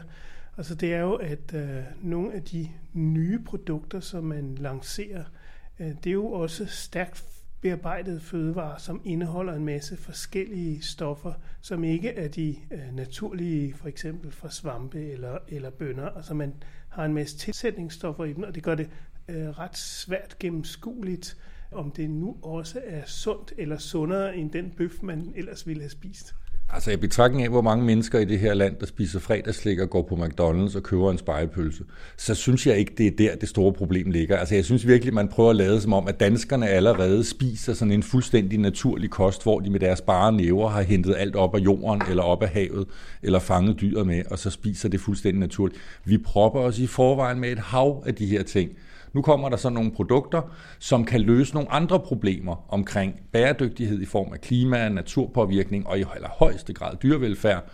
altså 0.58 0.76
det 0.76 0.94
er 0.94 1.02
jo, 1.02 1.14
at 1.14 1.54
øh, 1.54 1.84
nogle 2.02 2.34
af 2.34 2.44
de 2.44 2.70
nye 2.94 3.40
produkter, 3.40 4.00
som 4.00 4.24
man 4.24 4.56
lancerer, 4.56 5.20
øh, 5.20 5.45
Øh, 5.80 5.88
det 5.88 6.08
er 6.08 6.14
jo 6.14 6.32
også 6.32 6.66
stærkt 6.66 7.26
bearbejdede 7.62 8.20
fødevarer, 8.20 8.78
som 8.78 9.02
indeholder 9.06 9.54
en 9.54 9.66
masse 9.66 9.98
forskellige 9.98 10.82
stoffer, 10.82 11.34
som 11.62 11.84
ikke 11.84 12.10
er 12.10 12.28
de 12.28 12.56
øh, 12.72 12.96
naturlige, 12.96 13.74
for 13.74 13.88
eksempel 13.88 14.32
fra 14.32 14.52
svampe 14.52 15.12
eller, 15.12 15.38
eller 15.48 15.70
bønner. 15.70 16.10
Altså 16.10 16.34
man 16.34 16.54
har 16.90 17.06
en 17.06 17.14
masse 17.14 17.38
tilsætningsstoffer 17.38 18.26
i 18.26 18.34
dem, 18.34 18.44
og 18.44 18.56
det 18.56 18.64
gør 18.64 18.76
det 18.76 18.90
øh, 19.28 19.50
ret 19.50 19.78
svært 19.78 20.40
gennemskueligt, 20.40 21.38
om 21.72 21.92
det 21.92 22.10
nu 22.10 22.38
også 22.42 22.82
er 22.86 23.06
sundt 23.06 23.54
eller 23.58 23.78
sundere 23.78 24.38
end 24.38 24.52
den 24.52 24.72
bøf, 24.78 25.02
man 25.02 25.34
ellers 25.36 25.68
ville 25.68 25.82
have 25.82 25.90
spist. 25.90 26.36
Altså 26.70 26.92
i 26.92 26.96
betragtning 26.96 27.44
af, 27.44 27.50
hvor 27.50 27.62
mange 27.62 27.86
mennesker 27.86 28.20
i 28.20 28.26
det 28.26 28.40
her 28.40 28.54
land, 28.54 28.76
der 28.80 28.86
spiser 28.86 29.20
fredagslik 29.20 29.80
og 29.80 29.90
går 29.90 30.02
på 30.02 30.16
McDonald's 30.16 30.78
og 30.78 30.84
køber 30.84 31.12
en 31.12 31.18
spejepølse, 31.18 31.84
så 32.18 32.36
synes 32.36 32.68
jeg 32.68 32.78
ikke, 32.78 32.94
det 32.98 33.08
er 33.08 33.12
der, 33.18 33.36
det 33.36 33.50
store 33.50 33.74
problem 33.74 34.12
ligger. 34.12 34.38
Altså 34.38 34.56
jeg 34.56 34.66
synes 34.66 34.88
virkelig, 34.88 35.14
man 35.14 35.28
prøver 35.28 35.50
at 35.50 35.56
lade 35.56 35.82
som 35.82 35.94
om, 35.94 36.08
at 36.08 36.20
danskerne 36.20 36.68
allerede 36.68 37.24
spiser 37.24 37.74
sådan 37.74 37.92
en 37.92 38.04
fuldstændig 38.04 38.60
naturlig 38.60 39.10
kost, 39.10 39.44
hvor 39.44 39.60
de 39.60 39.70
med 39.70 39.80
deres 39.80 40.02
bare 40.02 40.32
næver 40.32 40.70
har 40.70 40.82
hentet 40.82 41.16
alt 41.18 41.36
op 41.36 41.56
af 41.56 41.60
jorden 41.60 42.02
eller 42.10 42.24
op 42.24 42.44
af 42.44 42.50
havet, 42.50 42.88
eller 43.24 43.40
fanget 43.40 43.82
dyret 43.82 44.08
med, 44.08 44.24
og 44.32 44.40
så 44.40 44.50
spiser 44.50 44.90
det 44.90 45.00
fuldstændig 45.00 45.40
naturligt. 45.40 45.80
Vi 46.06 46.18
propper 46.18 46.60
os 46.60 46.80
i 46.80 46.88
forvejen 46.88 47.40
med 47.40 47.52
et 47.52 47.60
hav 47.60 48.04
af 48.06 48.16
de 48.16 48.26
her 48.26 48.44
ting. 48.44 48.72
Nu 49.16 49.22
kommer 49.22 49.50
der 49.50 49.58
så 49.58 49.70
nogle 49.70 49.92
produkter, 49.92 50.42
som 50.80 51.06
kan 51.06 51.22
løse 51.22 51.54
nogle 51.54 51.72
andre 51.72 52.00
problemer 52.00 52.74
omkring 52.74 53.22
bæredygtighed 53.32 54.02
i 54.02 54.06
form 54.06 54.34
af 54.34 54.42
klima, 54.42 54.90
naturpåvirkning 54.90 55.88
og 55.88 56.00
i 56.00 56.04
allerhøjeste 56.16 56.74
grad 56.74 56.96
dyrevelfærd. 57.04 57.70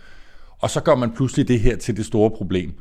Og 0.58 0.70
så 0.70 0.82
gør 0.82 0.94
man 0.94 1.12
pludselig 1.12 1.48
det 1.48 1.60
her 1.60 1.76
til 1.76 1.96
det 1.96 2.06
store 2.06 2.30
problem. 2.30 2.74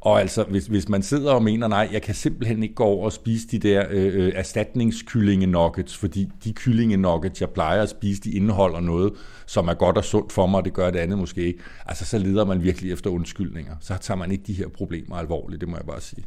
Og 0.00 0.20
altså, 0.20 0.44
hvis, 0.44 0.66
hvis 0.66 0.88
man 0.88 1.02
sidder 1.02 1.32
og 1.32 1.42
mener, 1.42 1.68
nej, 1.68 1.88
jeg 1.92 2.02
kan 2.02 2.14
simpelthen 2.14 2.62
ikke 2.62 2.74
gå 2.74 2.84
over 2.84 3.04
og 3.04 3.12
spise 3.12 3.48
de 3.48 3.58
der 3.58 3.84
øh, 3.90 4.14
øh 4.14 4.32
erstatningskyllingenuggets, 4.34 5.76
nuggets, 5.76 5.96
fordi 5.96 6.28
de 6.44 6.52
kyllingenuggets, 6.52 7.40
jeg 7.40 7.50
plejer 7.50 7.82
at 7.82 7.88
spise, 7.88 8.22
de 8.22 8.30
indeholder 8.30 8.80
noget, 8.80 9.12
som 9.46 9.68
er 9.68 9.74
godt 9.74 9.96
og 9.96 10.04
sundt 10.04 10.32
for 10.32 10.46
mig, 10.46 10.58
og 10.58 10.64
det 10.64 10.72
gør 10.72 10.90
det 10.90 10.98
andet 10.98 11.18
måske 11.18 11.42
ikke. 11.46 11.58
Altså, 11.86 12.04
så 12.04 12.18
leder 12.18 12.44
man 12.44 12.62
virkelig 12.62 12.92
efter 12.92 13.10
undskyldninger. 13.10 13.76
Så 13.80 13.98
tager 14.00 14.18
man 14.18 14.30
ikke 14.30 14.44
de 14.46 14.52
her 14.52 14.68
problemer 14.68 15.16
alvorligt, 15.16 15.60
det 15.60 15.68
må 15.68 15.76
jeg 15.76 15.86
bare 15.86 16.00
sige. 16.00 16.24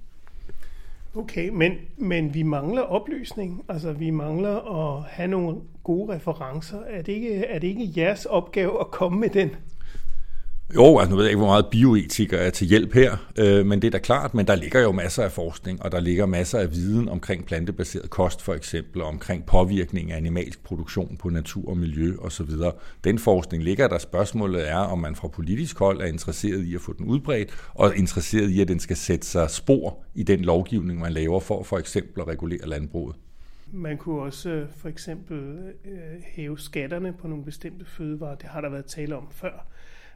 Okay, 1.19 1.49
men, 1.49 1.73
men 1.97 2.33
vi 2.33 2.43
mangler 2.43 2.81
oplysning, 2.81 3.63
altså 3.69 3.93
vi 3.93 4.09
mangler 4.09 4.55
at 4.55 5.03
have 5.03 5.27
nogle 5.27 5.57
gode 5.83 6.13
referencer. 6.15 6.77
Er 6.88 7.01
det 7.01 7.13
ikke, 7.13 7.45
er 7.45 7.59
det 7.59 7.67
ikke 7.67 7.93
jeres 7.97 8.25
opgave 8.25 8.79
at 8.79 8.91
komme 8.91 9.19
med 9.19 9.29
den? 9.29 9.55
Jo, 10.75 10.97
altså 10.97 11.09
nu 11.09 11.15
ved 11.15 11.23
jeg 11.23 11.31
ikke, 11.31 11.38
hvor 11.38 11.47
meget 11.47 11.67
bioetik 11.71 12.33
er 12.33 12.49
til 12.49 12.67
hjælp 12.67 12.93
her, 12.93 13.31
øh, 13.39 13.65
men 13.65 13.81
det 13.81 13.88
er 13.88 13.91
da 13.91 13.97
klart, 13.97 14.33
men 14.33 14.47
der 14.47 14.55
ligger 14.55 14.81
jo 14.81 14.91
masser 14.91 15.23
af 15.23 15.31
forskning, 15.31 15.83
og 15.83 15.91
der 15.91 15.99
ligger 15.99 16.25
masser 16.25 16.59
af 16.59 16.71
viden 16.71 17.09
omkring 17.09 17.45
plantebaseret 17.45 18.09
kost 18.09 18.41
for 18.41 18.53
eksempel, 18.53 19.01
og 19.01 19.07
omkring 19.07 19.45
påvirkning 19.45 20.11
af 20.11 20.17
animalsk 20.17 20.63
produktion 20.63 21.17
på 21.17 21.29
natur 21.29 21.69
og 21.69 21.77
miljø 21.77 22.17
osv. 22.21 22.49
Den 23.03 23.19
forskning 23.19 23.63
ligger 23.63 23.88
der. 23.88 23.97
Spørgsmålet 23.97 24.69
er, 24.69 24.77
om 24.77 24.99
man 24.99 25.15
fra 25.15 25.27
politisk 25.27 25.79
hold 25.79 26.01
er 26.01 26.05
interesseret 26.05 26.63
i 26.63 26.75
at 26.75 26.81
få 26.81 26.93
den 26.93 27.05
udbredt, 27.05 27.49
og 27.73 27.97
interesseret 27.97 28.49
i, 28.49 28.61
at 28.61 28.67
den 28.67 28.79
skal 28.79 28.95
sætte 28.95 29.27
sig 29.27 29.49
spor 29.49 29.97
i 30.15 30.23
den 30.23 30.39
lovgivning, 30.39 30.99
man 30.99 31.11
laver 31.11 31.39
for 31.39 31.63
for 31.63 31.77
eksempel 31.77 32.21
at 32.21 32.27
regulere 32.27 32.67
landbruget. 32.67 33.15
Man 33.71 33.97
kunne 33.97 34.21
også 34.21 34.49
øh, 34.49 34.67
for 34.77 34.89
eksempel 34.89 35.38
øh, 35.85 35.91
hæve 36.25 36.59
skatterne 36.59 37.13
på 37.13 37.27
nogle 37.27 37.43
bestemte 37.43 37.85
fødevarer. 37.85 38.35
Det 38.35 38.49
har 38.49 38.61
der 38.61 38.69
været 38.69 38.85
tale 38.85 39.15
om 39.15 39.27
før 39.31 39.65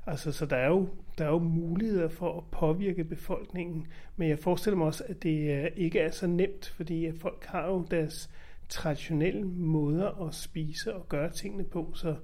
Altså, 0.08 0.32
så 0.32 0.46
der 0.46 0.56
er, 0.56 0.68
jo, 0.68 0.90
der 1.18 1.26
er 1.26 1.30
jo 1.30 1.40
muligheder 1.40 2.10
for 2.10 2.38
at 2.38 2.44
påvirke 2.52 3.04
befolkningen, 3.04 3.88
men 4.18 4.30
jeg 4.30 4.40
forestiller 4.40 4.78
mig 4.78 4.88
også, 4.88 5.04
at 5.08 5.24
det 5.24 5.64
øh, 5.64 5.72
ikke 5.76 6.00
er 6.00 6.12
så 6.12 6.28
nemt, 6.28 6.74
fordi 6.76 7.06
øh, 7.06 7.20
folk 7.20 7.46
har 7.46 7.68
jo 7.68 7.86
deres 7.92 8.30
traditionelle 8.70 9.46
måder 9.46 10.28
at 10.28 10.36
spise 10.36 10.96
og 10.96 11.10
gøre 11.10 11.30
tingene 11.30 11.64
på, 11.64 11.92
så, 11.96 12.16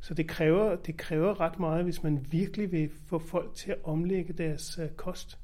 så 0.00 0.14
det, 0.14 0.28
kræver, 0.28 0.76
det 0.76 0.96
kræver 0.96 1.40
ret 1.40 1.60
meget, 1.60 1.84
hvis 1.84 2.02
man 2.02 2.26
virkelig 2.30 2.72
vil 2.72 2.90
få 3.06 3.18
folk 3.18 3.54
til 3.54 3.70
at 3.70 3.78
omlægge 3.84 4.32
deres 4.32 4.78
øh, 4.82 4.88
kost. 4.88 5.38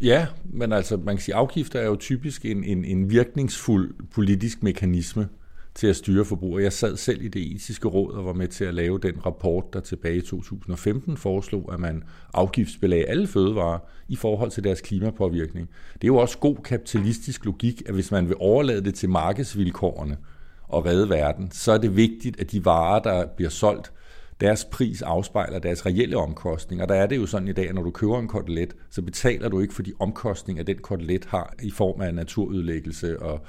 Ja, 0.00 0.26
men 0.44 0.72
altså 0.72 0.96
man 0.96 1.16
kan 1.16 1.22
sige, 1.22 1.34
afgifter 1.34 1.80
er 1.80 1.86
jo 1.86 1.96
typisk 1.96 2.44
en, 2.44 2.64
en, 2.64 2.84
en 2.84 3.10
virkningsfuld 3.10 3.94
politisk 4.14 4.62
mekanisme 4.62 5.28
til 5.74 5.86
at 5.86 5.96
styre 5.96 6.24
forbrug. 6.24 6.60
Jeg 6.60 6.72
sad 6.72 6.96
selv 6.96 7.22
i 7.22 7.28
det 7.28 7.54
etiske 7.54 7.88
råd 7.88 8.12
og 8.12 8.24
var 8.24 8.32
med 8.32 8.48
til 8.48 8.64
at 8.64 8.74
lave 8.74 8.98
den 8.98 9.26
rapport, 9.26 9.64
der 9.72 9.80
tilbage 9.80 10.16
i 10.16 10.20
2015 10.20 11.16
foreslog, 11.16 11.70
at 11.72 11.80
man 11.80 12.02
afgiftsbelagde 12.34 13.04
alle 13.04 13.26
fødevarer 13.26 13.78
i 14.08 14.16
forhold 14.16 14.50
til 14.50 14.64
deres 14.64 14.80
klimapåvirkning. 14.80 15.68
Det 15.94 16.04
er 16.04 16.08
jo 16.08 16.16
også 16.16 16.38
god 16.38 16.56
kapitalistisk 16.56 17.44
logik, 17.44 17.82
at 17.86 17.94
hvis 17.94 18.10
man 18.10 18.28
vil 18.28 18.36
overlade 18.38 18.84
det 18.84 18.94
til 18.94 19.08
markedsvilkårene 19.08 20.16
og 20.62 20.86
redde 20.86 21.08
verden, 21.08 21.50
så 21.50 21.72
er 21.72 21.78
det 21.78 21.96
vigtigt, 21.96 22.40
at 22.40 22.52
de 22.52 22.64
varer, 22.64 23.02
der 23.02 23.26
bliver 23.26 23.50
solgt, 23.50 23.92
deres 24.40 24.64
pris 24.64 25.02
afspejler 25.02 25.58
deres 25.58 25.86
reelle 25.86 26.16
omkostninger. 26.16 26.86
Der 26.86 26.94
er 26.94 27.06
det 27.06 27.16
jo 27.16 27.26
sådan 27.26 27.48
i 27.48 27.52
dag, 27.52 27.68
at 27.68 27.74
når 27.74 27.82
du 27.82 27.90
køber 27.90 28.18
en 28.18 28.28
kotelet, 28.28 28.76
så 28.90 29.02
betaler 29.02 29.48
du 29.48 29.60
ikke 29.60 29.74
for 29.74 29.82
de 29.82 29.92
omkostninger, 29.98 30.62
den 30.62 30.78
kotelet 30.78 31.24
har 31.24 31.54
i 31.62 31.70
form 31.70 32.00
af 32.00 32.14
naturødelæggelse 32.14 33.22
og, 33.22 33.40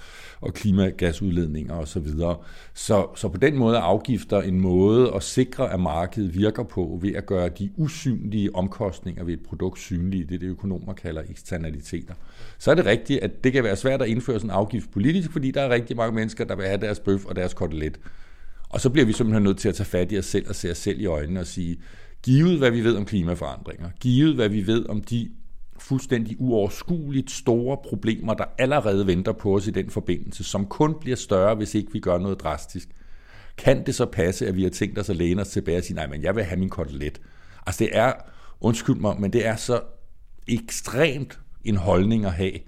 og 0.41 0.54
klimagasudledninger 0.54 1.75
osv. 1.75 2.08
Så, 2.08 2.36
så, 2.73 3.08
så 3.15 3.30
på 3.30 3.38
den 3.38 3.58
måde 3.58 3.77
er 3.77 3.82
afgifter 3.82 4.41
en 4.41 4.62
måde 4.62 5.12
at 5.15 5.23
sikre, 5.23 5.73
at 5.73 5.80
markedet 5.80 6.36
virker 6.36 6.63
på 6.63 6.99
ved 7.01 7.15
at 7.15 7.25
gøre 7.25 7.49
de 7.49 7.69
usynlige 7.77 8.56
omkostninger 8.56 9.23
ved 9.23 9.34
et 9.34 9.43
produkt 9.43 9.80
synlige. 9.80 10.23
Det 10.23 10.36
er 10.36 10.39
det, 10.39 10.47
økonomer 10.47 10.93
kalder 10.93 11.21
eksternaliteter. 11.30 12.13
Så 12.58 12.71
er 12.71 12.75
det 12.75 12.86
rigtigt, 12.86 13.19
at 13.19 13.43
det 13.43 13.54
kan 13.54 13.63
være 13.63 13.75
svært 13.75 14.01
at 14.01 14.08
indføre 14.08 14.39
sådan 14.39 14.49
en 14.49 14.56
afgift 14.56 14.91
politisk, 14.91 15.32
fordi 15.32 15.51
der 15.51 15.62
er 15.62 15.69
rigtig 15.69 15.97
mange 15.97 16.15
mennesker, 16.15 16.45
der 16.45 16.56
vil 16.56 16.65
have 16.65 16.82
deres 16.82 16.99
bøf 16.99 17.25
og 17.25 17.36
deres 17.36 17.54
kotelet. 17.54 17.99
Og 18.71 18.81
så 18.81 18.89
bliver 18.89 19.05
vi 19.05 19.13
simpelthen 19.13 19.43
nødt 19.43 19.57
til 19.57 19.69
at 19.69 19.75
tage 19.75 19.86
fat 19.86 20.12
i 20.12 20.17
os 20.17 20.25
selv 20.25 20.49
og 20.49 20.55
se 20.55 20.71
os 20.71 20.77
selv 20.77 21.01
i 21.01 21.05
øjnene 21.05 21.39
og 21.39 21.47
sige, 21.47 21.77
givet 22.23 22.57
hvad 22.57 22.71
vi 22.71 22.84
ved 22.84 22.95
om 22.95 23.05
klimaforandringer, 23.05 23.89
givet 23.99 24.36
hvad 24.36 24.49
vi 24.49 24.67
ved 24.67 24.89
om 24.89 25.01
de 25.01 25.29
fuldstændig 25.79 26.36
uoverskueligt 26.39 27.31
store 27.31 27.77
problemer, 27.89 28.34
der 28.34 28.45
allerede 28.57 29.07
venter 29.07 29.31
på 29.31 29.55
os 29.55 29.67
i 29.67 29.71
den 29.71 29.89
forbindelse, 29.89 30.43
som 30.43 30.65
kun 30.65 30.95
bliver 31.01 31.17
større, 31.17 31.55
hvis 31.55 31.75
ikke 31.75 31.93
vi 31.93 31.99
gør 31.99 32.17
noget 32.17 32.39
drastisk. 32.39 32.89
Kan 33.57 33.86
det 33.86 33.95
så 33.95 34.05
passe, 34.05 34.47
at 34.47 34.55
vi 34.55 34.63
har 34.63 34.69
tænkt 34.69 34.99
os 34.99 35.10
at 35.10 35.15
læne 35.15 35.41
os 35.41 35.49
tilbage 35.49 35.77
og 35.77 35.84
sige, 35.84 35.95
nej, 35.95 36.07
men 36.07 36.23
jeg 36.23 36.36
vil 36.36 36.43
have 36.43 36.60
min 36.60 36.69
kotelet. 36.69 37.21
Altså 37.67 37.84
det 37.84 37.89
er, 37.97 38.13
undskyld 38.62 38.95
mig, 38.95 39.21
men 39.21 39.34
det 39.34 39.45
er 39.45 39.55
så 39.55 39.81
ekstremt 40.47 41.39
en 41.63 41.75
holdning 41.75 42.25
at 42.25 42.34
have 42.34 42.60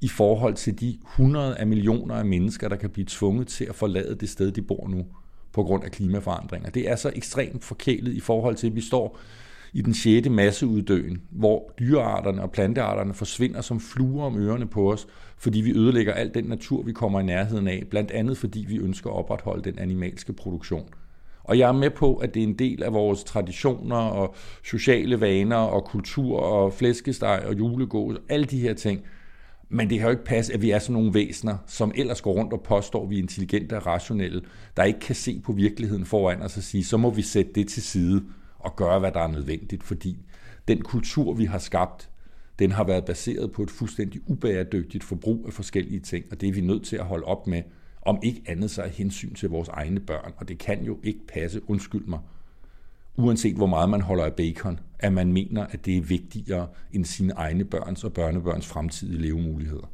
i 0.00 0.08
forhold 0.08 0.54
til 0.54 0.80
de 0.80 0.98
hundrede 1.04 1.56
af 1.56 1.66
millioner 1.66 2.14
af 2.14 2.24
mennesker, 2.24 2.68
der 2.68 2.76
kan 2.76 2.90
blive 2.90 3.06
tvunget 3.08 3.48
til 3.48 3.64
at 3.64 3.74
forlade 3.74 4.14
det 4.14 4.28
sted, 4.28 4.52
de 4.52 4.62
bor 4.62 4.88
nu 4.88 5.06
på 5.56 5.62
grund 5.62 5.84
af 5.84 5.90
klimaforandringer. 5.90 6.70
Det 6.70 6.90
er 6.90 6.96
så 6.96 7.12
ekstremt 7.14 7.64
forkælet 7.64 8.12
i 8.12 8.20
forhold 8.20 8.56
til, 8.56 8.66
at 8.66 8.74
vi 8.76 8.80
står 8.80 9.18
i 9.72 9.82
den 9.82 9.94
sjette 9.94 10.30
masseuddøen, 10.30 11.22
hvor 11.30 11.72
dyrearterne 11.78 12.42
og 12.42 12.50
plantearterne 12.50 13.14
forsvinder 13.14 13.60
som 13.60 13.80
fluer 13.80 14.24
om 14.24 14.38
ørerne 14.38 14.66
på 14.66 14.92
os, 14.92 15.06
fordi 15.38 15.60
vi 15.60 15.72
ødelægger 15.72 16.12
al 16.12 16.34
den 16.34 16.44
natur, 16.44 16.82
vi 16.82 16.92
kommer 16.92 17.20
i 17.20 17.22
nærheden 17.22 17.68
af, 17.68 17.82
blandt 17.90 18.10
andet 18.10 18.38
fordi 18.38 18.64
vi 18.68 18.76
ønsker 18.76 19.10
at 19.10 19.16
opretholde 19.16 19.70
den 19.70 19.78
animalske 19.78 20.32
produktion. 20.32 20.88
Og 21.44 21.58
jeg 21.58 21.68
er 21.68 21.72
med 21.72 21.90
på, 21.90 22.14
at 22.14 22.34
det 22.34 22.42
er 22.42 22.46
en 22.46 22.58
del 22.58 22.82
af 22.82 22.92
vores 22.92 23.24
traditioner 23.24 23.96
og 23.96 24.34
sociale 24.64 25.20
vaner 25.20 25.56
og 25.56 25.84
kultur 25.84 26.38
og 26.38 26.72
flæskesteg 26.72 27.42
og 27.46 27.58
julegås, 27.58 28.16
alle 28.28 28.44
de 28.44 28.60
her 28.60 28.74
ting– 28.74 29.00
men 29.68 29.90
det 29.90 29.98
kan 29.98 30.06
jo 30.06 30.10
ikke 30.10 30.24
passe, 30.24 30.54
at 30.54 30.62
vi 30.62 30.70
er 30.70 30.78
sådan 30.78 30.92
nogle 30.92 31.14
væsener, 31.14 31.56
som 31.66 31.92
ellers 31.94 32.20
går 32.20 32.32
rundt 32.32 32.52
og 32.52 32.62
påstår, 32.62 33.02
at 33.02 33.10
vi 33.10 33.14
er 33.18 33.22
intelligente 33.22 33.76
og 33.76 33.86
rationelle, 33.86 34.42
der 34.76 34.84
ikke 34.84 35.00
kan 35.00 35.14
se 35.14 35.40
på 35.44 35.52
virkeligheden 35.52 36.04
foran 36.04 36.42
os 36.42 36.56
og 36.56 36.62
sige, 36.62 36.84
så 36.84 36.96
må 36.96 37.10
vi 37.10 37.22
sætte 37.22 37.52
det 37.52 37.68
til 37.68 37.82
side 37.82 38.24
og 38.58 38.76
gøre, 38.76 38.98
hvad 38.98 39.12
der 39.12 39.20
er 39.20 39.28
nødvendigt, 39.28 39.82
fordi 39.82 40.16
den 40.68 40.82
kultur, 40.82 41.32
vi 41.32 41.44
har 41.44 41.58
skabt, 41.58 42.10
den 42.58 42.72
har 42.72 42.84
været 42.84 43.04
baseret 43.04 43.52
på 43.52 43.62
et 43.62 43.70
fuldstændig 43.70 44.20
ubæredygtigt 44.26 45.04
forbrug 45.04 45.44
af 45.46 45.52
forskellige 45.52 46.00
ting, 46.00 46.24
og 46.30 46.40
det 46.40 46.48
er 46.48 46.52
vi 46.52 46.60
nødt 46.60 46.84
til 46.84 46.96
at 46.96 47.04
holde 47.04 47.24
op 47.24 47.46
med, 47.46 47.62
om 48.02 48.18
ikke 48.22 48.42
andet 48.46 48.70
så 48.70 48.82
er 48.82 48.88
hensyn 48.88 49.34
til 49.34 49.48
vores 49.48 49.68
egne 49.68 50.00
børn, 50.00 50.32
og 50.36 50.48
det 50.48 50.58
kan 50.58 50.84
jo 50.84 50.98
ikke 51.02 51.26
passe, 51.26 51.70
undskyld 51.70 52.06
mig, 52.06 52.18
uanset 53.16 53.56
hvor 53.56 53.66
meget 53.66 53.90
man 53.90 54.00
holder 54.00 54.24
af 54.24 54.34
bacon, 54.34 54.80
at 54.98 55.12
man 55.12 55.32
mener, 55.32 55.66
at 55.66 55.84
det 55.84 55.96
er 55.96 56.00
vigtigere 56.00 56.68
end 56.92 57.04
sine 57.04 57.32
egne 57.32 57.64
børns 57.64 58.04
og 58.04 58.12
børnebørns 58.12 58.66
fremtidige 58.66 59.20
levemuligheder. 59.20 59.90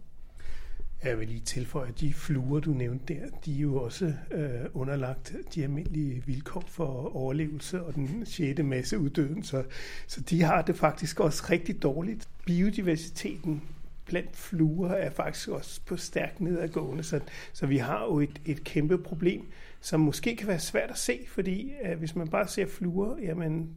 Jeg 1.05 1.19
vil 1.19 1.29
lige 1.29 1.41
tilføje, 1.41 1.89
at 1.89 2.01
de 2.01 2.15
fluer, 2.15 2.61
du 2.61 2.71
nævnte 2.71 3.15
der, 3.15 3.21
de 3.45 3.57
er 3.57 3.61
jo 3.61 3.77
også 3.77 4.15
øh, 4.31 4.51
underlagt 4.75 5.35
de 5.55 5.63
almindelige 5.63 6.23
vilkår 6.27 6.65
for 6.67 7.17
overlevelse 7.17 7.83
og 7.83 7.95
den 7.95 8.27
sjette 8.27 8.63
masse 8.63 8.99
uddøden, 8.99 9.43
så, 9.43 9.65
så 10.07 10.21
de 10.21 10.43
har 10.43 10.63
det 10.63 10.77
faktisk 10.77 11.21
også 11.21 11.43
rigtig 11.51 11.83
dårligt. 11.83 12.29
Biodiversiteten 12.47 13.63
blandt 14.05 14.37
fluer 14.37 14.89
er 14.89 15.11
faktisk 15.11 15.49
også 15.49 15.81
på 15.87 15.97
stærkt 15.97 16.41
nedadgående, 16.41 17.03
så, 17.03 17.21
så 17.53 17.67
vi 17.67 17.77
har 17.77 18.05
jo 18.05 18.21
et, 18.21 18.41
et 18.45 18.65
kæmpe 18.65 18.99
problem, 18.99 19.47
som 19.83 20.01
måske 20.01 20.37
kan 20.37 20.49
være 20.49 20.59
svært 20.59 20.91
at 20.91 20.99
se, 20.99 21.19
fordi 21.29 21.73
øh, 21.85 21.99
hvis 21.99 22.17
man 22.17 22.29
bare 22.29 22.49
ser 22.49 22.67
fluer, 22.67 23.17
jamen, 23.23 23.71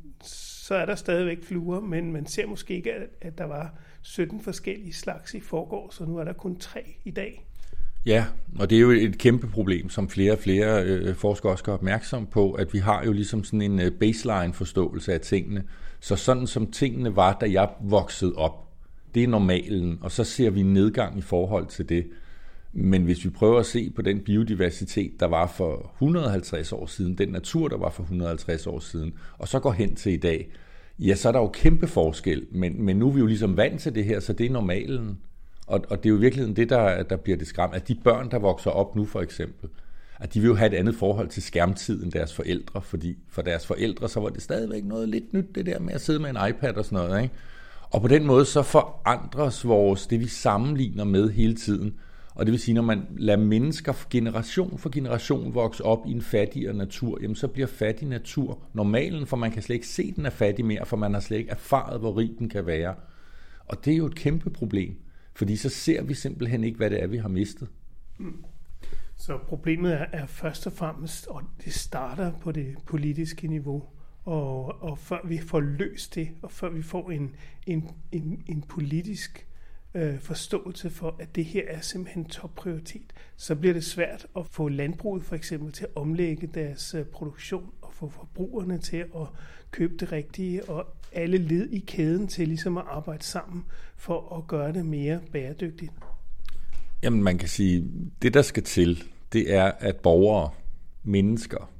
så 0.65 0.75
er 0.75 0.85
der 0.85 0.95
stadigvæk 0.95 1.43
fluer, 1.43 1.79
men 1.79 2.11
man 2.11 2.25
ser 2.25 2.47
måske 2.47 2.75
ikke, 2.75 2.93
at, 2.93 3.09
at 3.21 3.37
der 3.37 3.45
var 3.45 3.73
17 4.01 4.41
forskellige 4.41 4.93
slags 4.93 5.33
i 5.33 5.39
forgår, 5.39 5.89
så 5.91 6.05
nu 6.05 6.17
er 6.17 6.23
der 6.23 6.33
kun 6.33 6.59
tre 6.59 6.95
i 7.05 7.11
dag. 7.11 7.45
Ja, 8.05 8.25
og 8.59 8.69
det 8.69 8.75
er 8.75 8.79
jo 8.79 8.91
et 8.91 9.17
kæmpe 9.17 9.47
problem, 9.47 9.89
som 9.89 10.09
flere 10.09 10.31
og 10.31 10.39
flere 10.39 10.83
øh, 10.83 11.15
forskere 11.15 11.51
også 11.51 11.63
gør 11.63 11.73
opmærksom 11.73 12.27
på, 12.27 12.51
at 12.51 12.73
vi 12.73 12.79
har 12.79 13.03
jo 13.05 13.11
ligesom 13.11 13.43
sådan 13.43 13.61
en 13.61 13.79
øh, 13.79 13.91
baseline-forståelse 13.91 15.13
af 15.13 15.21
tingene. 15.21 15.63
Så 15.99 16.15
sådan 16.15 16.47
som 16.47 16.71
tingene 16.71 17.15
var, 17.15 17.37
da 17.41 17.51
jeg 17.51 17.69
voksede 17.81 18.33
op, 18.35 18.67
det 19.15 19.23
er 19.23 19.27
normalen, 19.27 19.99
og 20.01 20.11
så 20.11 20.23
ser 20.23 20.49
vi 20.49 20.63
nedgang 20.63 21.17
i 21.17 21.21
forhold 21.21 21.67
til 21.67 21.89
det. 21.89 22.07
Men 22.77 23.03
hvis 23.03 23.25
vi 23.25 23.29
prøver 23.29 23.59
at 23.59 23.65
se 23.65 23.89
på 23.89 24.01
den 24.01 24.19
biodiversitet, 24.19 25.19
der 25.19 25.25
var 25.25 25.47
for 25.47 25.93
150 25.95 26.71
år 26.71 26.85
siden, 26.85 27.17
den 27.17 27.29
natur, 27.29 27.67
der 27.67 27.77
var 27.77 27.89
for 27.89 28.03
150 28.03 28.67
år 28.67 28.79
siden, 28.79 29.13
og 29.37 29.47
så 29.47 29.59
går 29.59 29.71
hen 29.71 29.95
til 29.95 30.11
i 30.11 30.17
dag, 30.17 30.49
ja, 30.99 31.15
så 31.15 31.27
er 31.27 31.31
der 31.31 31.39
jo 31.39 31.47
kæmpe 31.47 31.87
forskel, 31.87 32.45
men, 32.51 32.85
men 32.85 32.95
nu 32.95 33.07
er 33.07 33.11
vi 33.11 33.19
jo 33.19 33.25
ligesom 33.25 33.57
vant 33.57 33.81
til 33.81 33.95
det 33.95 34.05
her, 34.05 34.19
så 34.19 34.33
det 34.33 34.45
er 34.45 34.49
normalen. 34.49 35.19
Og, 35.67 35.85
og 35.89 36.03
det 36.03 36.05
er 36.05 36.09
jo 36.09 36.17
i 36.17 36.19
virkeligheden 36.19 36.55
det, 36.55 36.69
der, 36.69 37.03
der 37.03 37.15
bliver 37.15 37.37
det 37.37 37.47
skræmt. 37.47 37.75
At 37.75 37.87
de 37.87 37.95
børn, 38.03 38.31
der 38.31 38.39
vokser 38.39 38.71
op 38.71 38.95
nu 38.95 39.05
for 39.05 39.21
eksempel, 39.21 39.69
at 40.19 40.33
de 40.33 40.39
vil 40.39 40.47
jo 40.47 40.55
have 40.55 40.73
et 40.73 40.77
andet 40.77 40.95
forhold 40.95 41.27
til 41.27 41.43
skærmtid 41.43 42.03
end 42.03 42.11
deres 42.11 42.33
forældre, 42.33 42.81
fordi 42.81 43.17
for 43.29 43.41
deres 43.41 43.65
forældre, 43.65 44.09
så 44.09 44.19
var 44.19 44.29
det 44.29 44.41
stadigvæk 44.41 44.85
noget 44.85 45.09
lidt 45.09 45.33
nyt, 45.33 45.55
det 45.55 45.65
der 45.65 45.79
med 45.79 45.93
at 45.93 46.01
sidde 46.01 46.19
med 46.19 46.29
en 46.29 46.37
iPad 46.49 46.73
og 46.73 46.85
sådan 46.85 47.07
noget. 47.07 47.23
Ikke? 47.23 47.35
Og 47.89 48.01
på 48.01 48.07
den 48.07 48.25
måde 48.25 48.45
så 48.45 48.61
forandres 48.61 49.67
vores, 49.67 50.07
det 50.07 50.19
vi 50.19 50.27
sammenligner 50.27 51.03
med 51.03 51.29
hele 51.29 51.55
tiden. 51.55 51.93
Og 52.35 52.45
det 52.45 52.51
vil 52.51 52.59
sige, 52.59 52.75
når 52.75 52.81
man 52.81 53.07
lader 53.17 53.39
mennesker 53.39 53.93
generation 54.09 54.77
for 54.77 54.89
generation 54.89 55.53
vokse 55.53 55.83
op 55.83 56.07
i 56.07 56.11
en 56.11 56.21
fattigere 56.21 56.73
natur, 56.73 57.19
jamen 57.21 57.35
så 57.35 57.47
bliver 57.47 57.67
fattig 57.67 58.07
natur 58.07 58.59
normalen, 58.73 59.27
for 59.27 59.37
man 59.37 59.51
kan 59.51 59.61
slet 59.61 59.75
ikke 59.75 59.87
se, 59.87 60.07
at 60.09 60.15
den 60.15 60.25
er 60.25 60.29
fattig 60.29 60.65
mere, 60.65 60.85
for 60.85 60.97
man 60.97 61.13
har 61.13 61.19
slet 61.19 61.37
ikke 61.37 61.51
erfaret, 61.51 61.99
hvor 61.99 62.17
rig 62.17 62.35
den 62.39 62.49
kan 62.49 62.65
være. 62.65 62.95
Og 63.65 63.85
det 63.85 63.93
er 63.93 63.97
jo 63.97 64.05
et 64.05 64.15
kæmpe 64.15 64.49
problem. 64.49 64.95
Fordi 65.33 65.55
så 65.55 65.69
ser 65.69 66.03
vi 66.03 66.13
simpelthen 66.13 66.63
ikke, 66.63 66.77
hvad 66.77 66.89
det 66.89 67.03
er, 67.03 67.07
vi 67.07 67.17
har 67.17 67.29
mistet. 67.29 67.67
Mm. 68.17 68.43
Så 69.17 69.37
problemet 69.47 69.93
er, 69.93 70.05
er 70.11 70.25
først 70.25 70.67
og 70.67 70.73
fremmest, 70.73 71.27
og 71.27 71.41
det 71.65 71.73
starter 71.73 72.31
på 72.41 72.51
det 72.51 72.75
politiske 72.85 73.47
niveau, 73.47 73.83
og, 74.23 74.81
og 74.83 74.97
før 74.97 75.27
vi 75.27 75.37
får 75.37 75.59
løst 75.59 76.15
det, 76.15 76.29
og 76.41 76.51
før 76.51 76.69
vi 76.69 76.81
får 76.81 77.11
en, 77.11 77.35
en, 77.67 77.89
en, 78.11 78.43
en 78.47 78.61
politisk 78.61 79.47
øh, 79.95 80.19
forståelse 80.19 80.89
for, 80.89 81.15
at 81.19 81.35
det 81.35 81.45
her 81.45 81.63
er 81.67 81.81
simpelthen 81.81 82.25
topprioritet, 82.25 83.13
så 83.37 83.55
bliver 83.55 83.73
det 83.73 83.83
svært 83.83 84.27
at 84.37 84.45
få 84.45 84.67
landbruget 84.67 85.23
for 85.23 85.35
eksempel 85.35 85.71
til 85.71 85.83
at 85.83 85.91
omlægge 85.95 86.47
deres 86.47 86.93
øh, 86.93 87.05
produktion 87.05 87.71
og 87.81 87.93
få 87.93 88.09
forbrugerne 88.09 88.77
til 88.77 88.97
at 88.97 89.27
købe 89.71 89.93
det 89.97 90.11
rigtige, 90.11 90.69
og 90.69 90.85
alle 91.11 91.37
led 91.37 91.69
i 91.69 91.79
kæden 91.79 92.27
til 92.27 92.47
ligesom 92.47 92.77
at 92.77 92.83
arbejde 92.87 93.23
sammen 93.23 93.65
for 93.95 94.37
at 94.37 94.47
gøre 94.47 94.73
det 94.73 94.85
mere 94.85 95.21
bæredygtigt? 95.31 95.91
Jamen 97.03 97.23
man 97.23 97.37
kan 97.37 97.49
sige, 97.49 97.91
det 98.21 98.33
der 98.33 98.41
skal 98.41 98.63
til, 98.63 99.03
det 99.33 99.53
er, 99.53 99.71
at 99.79 99.95
borgere, 99.95 100.49
mennesker, 101.03 101.71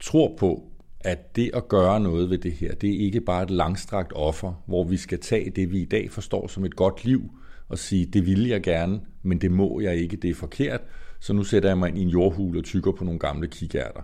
tror 0.00 0.36
på, 0.36 0.72
at 1.00 1.36
det 1.36 1.50
at 1.54 1.68
gøre 1.68 2.00
noget 2.00 2.30
ved 2.30 2.38
det 2.38 2.52
her, 2.52 2.74
det 2.74 2.90
er 2.90 2.98
ikke 2.98 3.20
bare 3.20 3.42
et 3.42 3.50
langstrakt 3.50 4.12
offer, 4.14 4.62
hvor 4.66 4.84
vi 4.84 4.96
skal 4.96 5.20
tage 5.20 5.50
det, 5.50 5.72
vi 5.72 5.82
i 5.82 5.84
dag 5.84 6.10
forstår 6.10 6.46
som 6.46 6.64
et 6.64 6.76
godt 6.76 7.04
liv, 7.04 7.30
og 7.68 7.78
sige, 7.78 8.06
det 8.06 8.26
vil 8.26 8.46
jeg 8.46 8.62
gerne, 8.62 9.00
men 9.22 9.40
det 9.40 9.50
må 9.50 9.80
jeg 9.80 9.96
ikke, 9.96 10.16
det 10.16 10.30
er 10.30 10.34
forkert, 10.34 10.80
så 11.20 11.32
nu 11.32 11.44
sætter 11.44 11.68
jeg 11.68 11.78
mig 11.78 11.88
ind 11.88 11.98
i 11.98 12.02
en 12.02 12.08
jordhul 12.08 12.58
og 12.58 12.64
tykker 12.64 12.92
på 12.92 13.04
nogle 13.04 13.20
gamle 13.20 13.48
kikærter. 13.48 14.02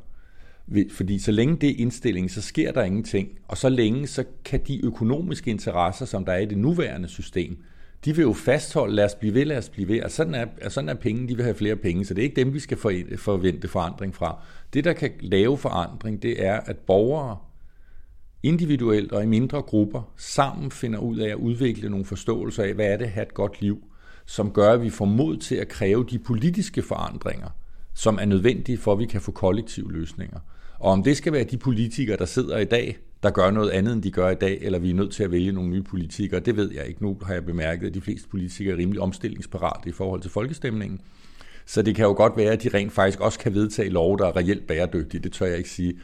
Fordi 0.90 1.18
så 1.18 1.32
længe 1.32 1.56
det 1.56 1.70
er 1.70 1.74
indstilling, 1.78 2.30
så 2.30 2.42
sker 2.42 2.72
der 2.72 2.82
ingenting. 2.82 3.28
Og 3.48 3.56
så 3.58 3.68
længe, 3.68 4.06
så 4.06 4.24
kan 4.44 4.60
de 4.66 4.84
økonomiske 4.84 5.50
interesser, 5.50 6.06
som 6.06 6.24
der 6.24 6.32
er 6.32 6.38
i 6.38 6.46
det 6.46 6.58
nuværende 6.58 7.08
system, 7.08 7.56
de 8.04 8.16
vil 8.16 8.22
jo 8.22 8.32
fastholde, 8.32 8.94
lad 8.94 9.04
os 9.04 9.14
blive 9.14 9.34
ved, 9.34 9.44
lad 9.44 9.58
os 9.58 9.68
blive 9.68 9.88
ved. 9.88 10.02
Og 10.02 10.10
sådan 10.10 10.34
er, 10.34 10.68
sådan 10.68 10.88
er 10.88 10.94
penge, 10.94 11.28
de 11.28 11.36
vil 11.36 11.44
have 11.44 11.54
flere 11.54 11.76
penge, 11.76 12.04
så 12.04 12.14
det 12.14 12.22
er 12.22 12.24
ikke 12.24 12.36
dem, 12.36 12.54
vi 12.54 12.58
skal 12.58 12.76
forvente 13.18 13.68
forandring 13.68 14.14
fra. 14.14 14.38
Det, 14.74 14.84
der 14.84 14.92
kan 14.92 15.10
lave 15.20 15.58
forandring, 15.58 16.22
det 16.22 16.46
er, 16.46 16.60
at 16.60 16.76
borgere 16.78 17.36
individuelt 18.42 19.12
og 19.12 19.22
i 19.22 19.26
mindre 19.26 19.62
grupper 19.62 20.12
sammen 20.16 20.70
finder 20.70 20.98
ud 20.98 21.18
af 21.18 21.28
at 21.28 21.34
udvikle 21.34 21.90
nogle 21.90 22.04
forståelser 22.04 22.62
af, 22.62 22.74
hvad 22.74 22.86
er 22.86 22.96
det 22.96 23.04
at 23.04 23.10
have 23.10 23.26
et 23.26 23.34
godt 23.34 23.60
liv, 23.60 23.84
som 24.26 24.50
gør, 24.50 24.72
at 24.72 24.82
vi 24.82 24.90
får 24.90 25.04
mod 25.04 25.36
til 25.36 25.54
at 25.54 25.68
kræve 25.68 26.06
de 26.10 26.18
politiske 26.18 26.82
forandringer, 26.82 27.48
som 27.94 28.18
er 28.20 28.24
nødvendige 28.24 28.78
for, 28.78 28.92
at 28.92 28.98
vi 28.98 29.06
kan 29.06 29.20
få 29.20 29.32
kollektive 29.32 29.92
løsninger. 29.92 30.38
Og 30.78 30.92
om 30.92 31.02
det 31.02 31.16
skal 31.16 31.32
være 31.32 31.44
de 31.44 31.56
politikere, 31.56 32.16
der 32.16 32.24
sidder 32.24 32.58
i 32.58 32.64
dag, 32.64 32.98
der 33.24 33.30
gør 33.30 33.50
noget 33.50 33.70
andet, 33.70 33.92
end 33.92 34.02
de 34.02 34.10
gør 34.10 34.30
i 34.30 34.34
dag, 34.34 34.58
eller 34.62 34.78
vi 34.78 34.90
er 34.90 34.94
nødt 34.94 35.12
til 35.12 35.24
at 35.24 35.30
vælge 35.30 35.52
nogle 35.52 35.70
nye 35.70 35.82
politikere, 35.82 36.40
det 36.40 36.56
ved 36.56 36.72
jeg 36.72 36.86
ikke. 36.86 37.02
Nu 37.02 37.16
har 37.22 37.34
jeg 37.34 37.44
bemærket, 37.44 37.86
at 37.86 37.94
de 37.94 38.00
fleste 38.00 38.28
politikere 38.28 38.74
er 38.74 38.78
rimelig 38.78 39.00
omstillingsparate 39.00 39.88
i 39.88 39.92
forhold 39.92 40.20
til 40.20 40.30
folkestemningen. 40.30 41.00
Så 41.66 41.82
det 41.82 41.94
kan 41.94 42.04
jo 42.04 42.12
godt 42.12 42.36
være, 42.36 42.52
at 42.52 42.62
de 42.62 42.68
rent 42.68 42.92
faktisk 42.92 43.20
også 43.20 43.38
kan 43.38 43.54
vedtage 43.54 43.88
lov, 43.88 44.18
der 44.18 44.26
er 44.26 44.36
reelt 44.36 44.66
bæredygtige. 44.66 45.22
Det 45.22 45.32
tør 45.32 45.46
jeg 45.46 45.58
ikke 45.58 45.70
sige. 45.70 45.94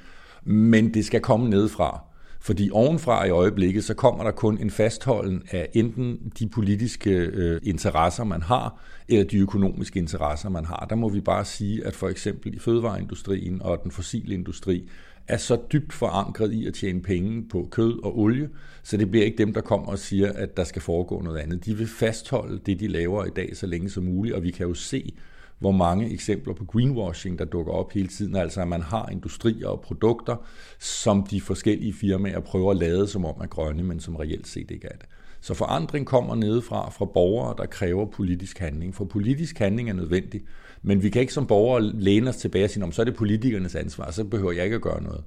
Men 0.44 0.94
det 0.94 1.04
skal 1.04 1.20
komme 1.20 1.50
nedefra. 1.50 2.00
Fordi 2.42 2.70
ovenfra 2.72 3.24
i 3.24 3.30
øjeblikket, 3.30 3.84
så 3.84 3.94
kommer 3.94 4.24
der 4.24 4.30
kun 4.30 4.58
en 4.58 4.70
fastholden 4.70 5.42
af 5.50 5.68
enten 5.72 6.32
de 6.38 6.48
politiske 6.48 7.10
øh, 7.10 7.60
interesser, 7.62 8.24
man 8.24 8.42
har, 8.42 8.80
eller 9.08 9.24
de 9.24 9.38
økonomiske 9.38 9.98
interesser, 9.98 10.48
man 10.48 10.64
har. 10.64 10.86
Der 10.90 10.96
må 10.96 11.08
vi 11.08 11.20
bare 11.20 11.44
sige, 11.44 11.86
at 11.86 11.94
for 11.94 12.08
eksempel 12.08 12.54
i 12.54 12.58
fødevareindustrien 12.58 13.62
og 13.62 13.82
den 13.82 13.90
fossile 13.90 14.34
industri, 14.34 14.88
er 15.30 15.36
så 15.36 15.58
dybt 15.72 15.92
forankret 15.92 16.52
i 16.52 16.66
at 16.66 16.74
tjene 16.74 17.02
penge 17.02 17.48
på 17.48 17.68
kød 17.70 18.04
og 18.04 18.18
olie, 18.18 18.48
så 18.82 18.96
det 18.96 19.10
bliver 19.10 19.24
ikke 19.24 19.38
dem, 19.38 19.52
der 19.52 19.60
kommer 19.60 19.86
og 19.86 19.98
siger, 19.98 20.32
at 20.32 20.56
der 20.56 20.64
skal 20.64 20.82
foregå 20.82 21.22
noget 21.22 21.38
andet. 21.38 21.64
De 21.64 21.76
vil 21.76 21.86
fastholde 21.86 22.60
det, 22.66 22.80
de 22.80 22.88
laver 22.88 23.24
i 23.24 23.30
dag, 23.30 23.56
så 23.56 23.66
længe 23.66 23.90
som 23.90 24.04
muligt, 24.04 24.34
og 24.34 24.42
vi 24.42 24.50
kan 24.50 24.66
jo 24.66 24.74
se, 24.74 25.12
hvor 25.58 25.70
mange 25.70 26.12
eksempler 26.12 26.54
på 26.54 26.64
greenwashing, 26.64 27.38
der 27.38 27.44
dukker 27.44 27.72
op 27.72 27.92
hele 27.92 28.08
tiden. 28.08 28.36
Altså 28.36 28.60
at 28.60 28.68
man 28.68 28.82
har 28.82 29.08
industrier 29.08 29.68
og 29.68 29.80
produkter, 29.80 30.36
som 30.78 31.26
de 31.30 31.40
forskellige 31.40 31.92
firmaer 31.92 32.40
prøver 32.40 32.70
at 32.70 32.76
lade 32.76 33.08
som 33.08 33.24
om 33.24 33.34
er 33.40 33.46
grønne, 33.46 33.82
men 33.82 34.00
som 34.00 34.16
reelt 34.16 34.48
set 34.48 34.70
ikke 34.70 34.86
er 34.86 34.96
det. 34.96 35.06
Så 35.40 35.54
forandring 35.54 36.06
kommer 36.06 36.34
nedefra 36.34 36.90
fra 36.90 37.04
borgere, 37.04 37.54
der 37.58 37.66
kræver 37.66 38.06
politisk 38.06 38.58
handling. 38.58 38.94
For 38.94 39.04
politisk 39.04 39.58
handling 39.58 39.90
er 39.90 39.94
nødvendig, 39.94 40.42
men 40.82 41.02
vi 41.02 41.10
kan 41.10 41.20
ikke 41.20 41.32
som 41.32 41.46
borgere 41.46 41.82
læne 41.82 42.30
os 42.30 42.36
tilbage 42.36 42.64
og 42.64 42.70
sige, 42.70 42.84
om 42.84 42.92
så 42.92 43.02
er 43.02 43.04
det 43.04 43.16
politikernes 43.16 43.74
ansvar, 43.74 44.10
så 44.10 44.24
behøver 44.24 44.52
jeg 44.52 44.64
ikke 44.64 44.76
at 44.76 44.82
gøre 44.82 45.02
noget. 45.02 45.24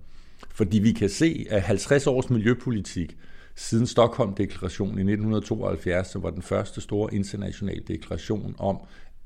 Fordi 0.49 0.79
vi 0.79 0.91
kan 0.91 1.09
se, 1.09 1.45
at 1.49 1.61
50 1.61 2.07
års 2.07 2.29
miljøpolitik, 2.29 3.17
siden 3.55 3.87
Stockholm-deklarationen 3.87 4.97
i 4.97 5.01
1972, 5.01 6.07
som 6.07 6.23
var 6.23 6.29
den 6.29 6.41
første 6.41 6.81
store 6.81 7.13
internationale 7.13 7.83
deklaration 7.87 8.55
om, 8.59 8.77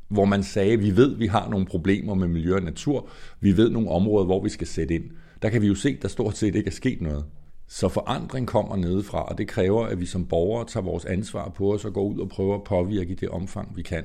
hvor 0.08 0.26
man 0.26 0.44
sagde, 0.44 0.74
at 0.74 0.80
vi 0.80 0.96
ved, 0.96 1.13
at 1.13 1.20
vi 1.20 1.28
har 1.28 1.50
nogle 1.50 1.66
problemer 1.66 2.13
med 2.13 2.28
miljø 2.28 2.56
og 2.56 2.63
natur, 2.63 3.10
vi 3.40 3.58
ved 3.58 3.70
nogle 3.70 3.90
områder, 3.90 4.26
hvor 4.26 4.44
vi 4.44 4.50
skal 4.50 4.68
sætte 4.68 4.96
ind. 4.96 5.04
Der 5.42 5.50
kan 5.50 5.62
vi 5.62 5.68
jo 5.68 5.76
se, 5.76 5.90
at 5.90 6.02
der 6.02 6.08
stort 6.08 6.38
set 6.38 6.56
ikke 6.56 6.68
er 6.68 6.72
sket 6.72 7.02
noget. 7.02 7.26
Så 7.68 7.90
forandring 7.90 8.48
kommer 8.48 8.76
nedefra, 8.76 9.24
og 9.24 9.38
det 9.38 9.48
kræver, 9.48 9.86
at 9.86 10.00
vi 10.00 10.06
som 10.06 10.26
borgere 10.26 10.66
tager 10.68 10.84
vores 10.84 11.06
ansvar 11.06 11.50
på 11.50 11.74
os 11.74 11.86
og 11.86 11.94
går 11.94 12.04
ud 12.04 12.20
og 12.20 12.30
prøver 12.30 12.56
at 12.56 12.63
påvirke 12.63 13.12
i 13.12 13.16
det 13.16 13.30
omfang, 13.30 13.78
vi 13.78 13.82
kan. 13.82 14.04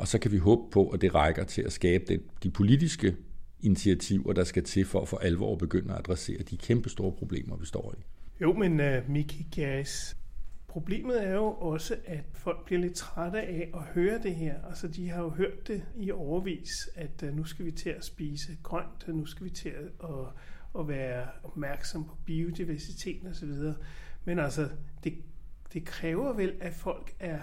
Og 0.00 0.08
så 0.08 0.18
kan 0.18 0.32
vi 0.32 0.38
håbe 0.38 0.70
på, 0.70 0.88
at 0.88 1.00
det 1.00 1.14
rækker 1.14 1.44
til 1.44 1.62
at 1.62 1.72
skabe 1.72 2.20
de 2.42 2.50
politiske 2.50 3.16
initiativer, 3.60 4.32
der 4.32 4.44
skal 4.44 4.64
til 4.64 4.84
for 4.84 5.00
at 5.00 5.08
for 5.08 5.18
alvor 5.18 5.56
begynde 5.56 5.92
at 5.92 5.98
adressere 5.98 6.42
de 6.42 6.56
kæmpe 6.56 6.88
store 6.88 7.12
problemer, 7.12 7.56
vi 7.56 7.66
står 7.66 7.94
i. 7.98 8.02
Jo, 8.40 8.52
men 8.52 8.80
øh, 8.80 9.02
uh, 9.02 9.10
Miki 9.10 9.46
Gas, 9.54 10.16
Problemet 10.68 11.26
er 11.26 11.34
jo 11.34 11.52
også, 11.52 11.96
at 12.04 12.24
folk 12.34 12.64
bliver 12.64 12.80
lidt 12.80 12.94
trætte 12.94 13.40
af 13.40 13.70
at 13.74 13.82
høre 13.82 14.22
det 14.22 14.34
her. 14.34 14.54
Altså, 14.68 14.88
de 14.88 15.08
har 15.08 15.22
jo 15.22 15.28
hørt 15.28 15.68
det 15.68 15.82
i 15.96 16.10
overvis, 16.10 16.88
at 16.94 17.22
uh, 17.22 17.36
nu 17.36 17.44
skal 17.44 17.64
vi 17.64 17.72
til 17.72 17.90
at 17.90 18.04
spise 18.04 18.56
grønt, 18.62 19.04
og 19.08 19.14
nu 19.14 19.26
skal 19.26 19.44
vi 19.44 19.50
til 19.50 19.68
at, 19.68 20.08
at, 20.10 20.26
at 20.80 20.88
være 20.88 21.26
opmærksom 21.42 22.04
på 22.04 22.16
biodiversiteten 22.24 23.26
osv. 23.26 23.52
Men 24.24 24.38
altså, 24.38 24.68
det, 25.04 25.14
det 25.72 25.84
kræver 25.84 26.32
vel, 26.32 26.52
at 26.60 26.74
folk 26.74 27.14
er 27.20 27.40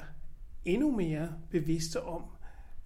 endnu 0.65 0.91
mere 0.91 1.34
bevidste 1.50 2.04
om, 2.04 2.24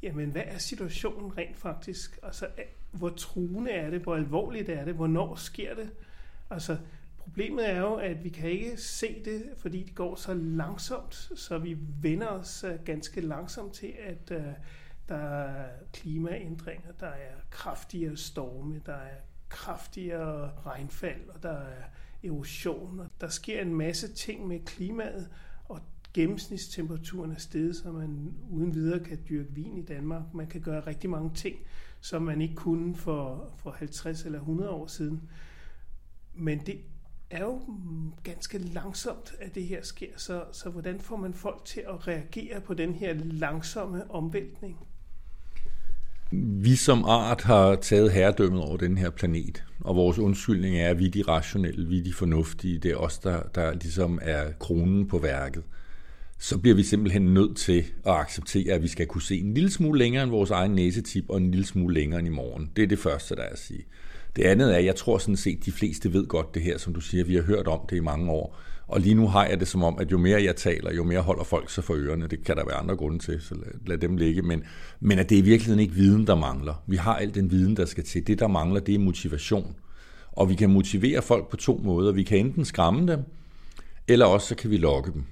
jamen, 0.04 0.30
hvad 0.30 0.44
er 0.46 0.58
situationen 0.58 1.38
rent 1.38 1.58
faktisk? 1.58 2.20
Altså, 2.24 2.46
øh, 2.46 2.64
hvor 2.92 3.10
truende 3.10 3.72
er 3.72 3.90
det? 3.90 4.02
Hvor 4.02 4.16
alvorligt 4.16 4.70
er 4.70 4.86
det? 4.86 4.94
Hvornår 4.94 5.36
sker 5.36 5.76
det? 5.76 5.90
Altså, 6.50 6.78
Problemet 7.24 7.70
er 7.70 7.80
jo, 7.80 7.96
at 7.96 8.24
vi 8.24 8.30
kan 8.30 8.50
ikke 8.50 8.78
se 8.78 9.22
det, 9.26 9.44
fordi 9.58 9.84
det 9.84 9.96
går 9.96 10.16
så 10.16 10.34
langsomt, 10.34 11.14
så 11.36 11.58
vi 11.58 11.78
vender 12.02 12.28
os 12.28 12.64
øh, 12.64 12.86
ganske 12.86 13.22
langsomt 13.22 13.74
til, 13.74 13.94
at 14.00 14.32
uh, 14.32 14.46
der 15.10 15.16
er 15.18 15.70
klimaændringer, 15.94 16.92
der 17.00 17.08
er 17.08 17.34
kraftigere 17.50 18.18
storme, 18.18 18.82
der 18.86 18.94
er 18.94 19.16
kraftigere 19.50 20.52
regnfald, 20.66 21.30
og 21.30 21.44
der 21.44 21.58
er 21.58 21.84
erosion. 22.24 23.00
Og 23.00 23.08
der 23.22 23.28
sker 23.28 23.62
en 23.62 23.76
masse 23.76 24.14
ting 24.14 24.48
med 24.48 24.60
klimaet, 24.66 25.30
og 25.66 25.80
gennemsnitstemperaturen 26.14 27.32
er 27.32 27.40
steget, 27.40 27.76
så 27.76 27.92
man 27.92 28.34
uden 28.50 28.74
videre 28.74 29.00
kan 29.00 29.20
dyrke 29.30 29.54
vin 29.54 29.78
i 29.78 29.82
Danmark. 29.82 30.34
Man 30.34 30.48
kan 30.48 30.62
gøre 30.62 30.80
rigtig 30.88 31.10
mange 31.10 31.32
ting, 31.36 31.56
som 32.02 32.22
man 32.22 32.42
ikke 32.42 32.56
kunne 32.56 32.96
for, 32.96 33.54
for 33.58 33.72
50 33.72 34.26
eller 34.26 34.40
100 34.40 34.70
år 34.70 34.88
siden. 34.88 35.22
Men 36.34 36.60
det 36.66 36.78
er 37.30 37.44
jo 37.44 37.62
ganske 38.24 38.58
langsomt, 38.58 39.34
at 39.40 39.56
det 39.56 39.64
her 39.64 39.84
sker. 39.84 40.08
Så, 40.18 40.44
så 40.52 40.70
hvordan 40.70 41.00
får 41.00 41.16
man 41.16 41.34
folk 41.34 41.66
til 41.66 41.84
at 41.88 42.08
reagere 42.08 42.62
på 42.62 42.74
den 42.74 42.94
her 42.94 43.14
langsomme 43.14 44.12
omvæltning? 44.12 44.78
Vi 46.34 46.76
som 46.76 47.04
art 47.04 47.42
har 47.42 47.76
taget 47.76 48.12
herredømmet 48.12 48.62
over 48.62 48.78
den 48.78 48.98
her 48.98 49.10
planet, 49.10 49.64
og 49.80 49.96
vores 49.96 50.20
undskyldning 50.20 50.78
er, 50.78 50.90
at 50.90 51.00
vi 51.00 51.06
er 51.06 51.12
de 51.12 51.22
rationelle, 51.22 51.88
vi 51.88 52.00
er 52.00 52.04
de 52.04 52.14
fornuftige, 52.14 52.80
det 52.80 52.92
er 52.92 52.96
os, 52.96 53.20
der, 53.20 53.44
der 53.56 53.74
ligesom 53.74 54.20
er 54.22 54.52
kronen 54.60 55.08
på 55.08 55.18
værket. 55.18 55.64
Så 56.44 56.58
bliver 56.58 56.76
vi 56.76 56.84
simpelthen 56.84 57.22
nødt 57.22 57.58
til 57.58 57.86
at 58.06 58.14
acceptere, 58.14 58.74
at 58.74 58.82
vi 58.82 58.88
skal 58.88 59.08
kunne 59.08 59.22
se 59.22 59.40
en 59.40 59.54
lille 59.54 59.72
smule 59.72 60.00
længere 60.00 60.24
end 60.24 60.32
vores 60.32 60.52
egen 60.52 60.72
næsetip, 60.72 61.26
og 61.30 61.38
en 61.38 61.52
lille 61.52 61.66
smule 61.66 61.94
længere 61.94 62.20
end 62.20 62.28
i 62.28 62.32
morgen. 62.32 62.72
Det 62.76 62.84
er 62.84 62.88
det 62.88 63.00
første, 63.00 63.36
der 63.36 63.42
er 63.42 63.50
at 63.50 63.60
sige. 63.60 63.84
Det 64.36 64.44
andet 64.44 64.74
er, 64.74 64.78
at 64.78 64.86
jeg 64.86 64.96
tror 64.96 65.18
sådan 65.18 65.36
set, 65.36 65.58
at 65.58 65.66
de 65.66 65.72
fleste 65.72 66.14
ved 66.14 66.28
godt 66.28 66.56
det 66.56 66.62
her, 66.62 66.78
som 66.78 66.94
du 66.94 67.02
siger. 67.02 67.24
Vi 67.24 67.36
har 67.36 67.42
hørt 67.42 67.68
om 67.68 67.80
det 67.90 67.96
i 67.96 68.00
mange 68.00 68.32
år. 68.32 68.60
Og 68.88 69.00
lige 69.00 69.16
nu 69.16 69.28
har 69.28 69.46
jeg 69.46 69.60
det 69.60 69.68
som 69.68 69.84
om, 69.84 70.00
at 70.00 70.12
jo 70.12 70.18
mere 70.18 70.44
jeg 70.44 70.56
taler, 70.56 70.94
jo 70.94 71.04
mere 71.04 71.22
holder 71.22 71.44
folk 71.44 71.70
sig 71.70 71.84
for 71.84 71.94
ørerne. 71.94 72.28
Det 72.28 72.44
kan 72.44 72.56
der 72.56 72.66
være 72.66 72.76
andre 72.76 72.96
grunde 72.96 73.20
til, 73.20 73.42
så 73.42 73.56
lad, 73.56 73.88
lad 73.88 73.98
dem 73.98 74.18
ligge. 74.18 74.42
Men, 74.42 74.64
men 75.00 75.20
at 75.20 75.30
det 75.30 75.36
er 75.36 75.42
i 75.42 75.46
virkeligheden 75.46 75.80
ikke 75.80 75.94
viden, 75.94 76.28
der 76.28 76.36
mangler. 76.36 76.84
Vi 76.88 76.96
har 76.96 77.16
al 77.16 77.36
den 77.36 77.52
viden, 77.52 77.78
der 77.78 77.86
skal 77.86 78.04
til. 78.04 78.28
Det, 78.28 78.40
der 78.40 78.48
mangler, 78.48 78.80
det 78.80 78.96
er 78.96 79.00
motivation. 79.00 79.76
Og 80.32 80.50
vi 80.50 80.56
kan 80.56 80.70
motivere 80.70 81.22
folk 81.22 81.50
på 81.50 81.58
to 81.58 81.82
måder. 81.84 82.12
Vi 82.12 82.24
kan 82.24 82.38
enten 82.38 82.66
skræmme 82.66 83.12
dem, 83.12 83.20
eller 84.08 84.26
også 84.26 84.48
så 84.48 84.56
kan 84.56 84.70
vi 84.72 84.78
lokke 84.78 85.12
dem. 85.12 85.24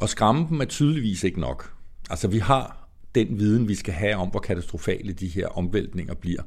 Og 0.00 0.08
skræmme 0.08 0.46
dem 0.48 0.60
er 0.60 0.64
tydeligvis 0.64 1.24
ikke 1.24 1.40
nok. 1.40 1.72
Altså 2.10 2.28
vi 2.28 2.38
har 2.38 2.88
den 3.14 3.38
viden, 3.38 3.68
vi 3.68 3.74
skal 3.74 3.94
have 3.94 4.16
om, 4.16 4.28
hvor 4.28 4.40
katastrofale 4.40 5.12
de 5.12 5.28
her 5.28 5.46
omvæltninger 5.46 6.14
bliver. 6.14 6.42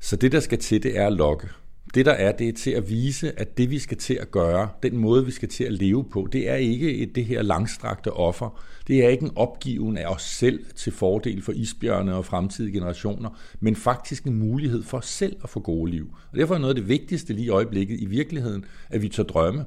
Så 0.00 0.16
det, 0.16 0.32
der 0.32 0.40
skal 0.40 0.58
til, 0.58 0.82
det 0.82 0.98
er 0.98 1.06
at 1.06 1.12
lokke. 1.12 1.48
Det 1.94 2.06
der 2.06 2.12
er, 2.12 2.32
det 2.32 2.48
er 2.48 2.52
til 2.52 2.70
at 2.70 2.90
vise, 2.90 3.40
at 3.40 3.58
det 3.58 3.70
vi 3.70 3.78
skal 3.78 3.96
til 3.96 4.14
at 4.14 4.30
gøre, 4.30 4.68
den 4.82 4.96
måde 4.96 5.24
vi 5.24 5.30
skal 5.30 5.48
til 5.48 5.64
at 5.64 5.72
leve 5.72 6.04
på, 6.04 6.28
det 6.32 6.48
er 6.48 6.54
ikke 6.54 6.96
et, 6.96 7.14
det 7.14 7.24
her 7.24 7.42
langstrakte 7.42 8.12
offer. 8.12 8.62
Det 8.86 9.04
er 9.04 9.08
ikke 9.08 9.24
en 9.24 9.32
opgiven 9.36 9.98
af 9.98 10.06
os 10.06 10.22
selv 10.22 10.64
til 10.76 10.92
fordel 10.92 11.42
for 11.42 11.52
isbjørne 11.52 12.14
og 12.14 12.24
fremtidige 12.24 12.72
generationer, 12.72 13.30
men 13.60 13.76
faktisk 13.76 14.24
en 14.24 14.34
mulighed 14.34 14.82
for 14.82 14.98
os 14.98 15.06
selv 15.06 15.36
at 15.42 15.50
få 15.50 15.60
gode 15.60 15.90
liv. 15.90 16.14
Og 16.32 16.38
derfor 16.38 16.54
er 16.54 16.58
noget 16.58 16.74
af 16.74 16.80
det 16.80 16.88
vigtigste 16.88 17.32
lige 17.32 17.46
i 17.46 17.48
øjeblikket 17.48 18.00
i 18.00 18.06
virkeligheden, 18.06 18.64
at 18.90 19.02
vi 19.02 19.08
tør 19.08 19.22
drømme, 19.22 19.64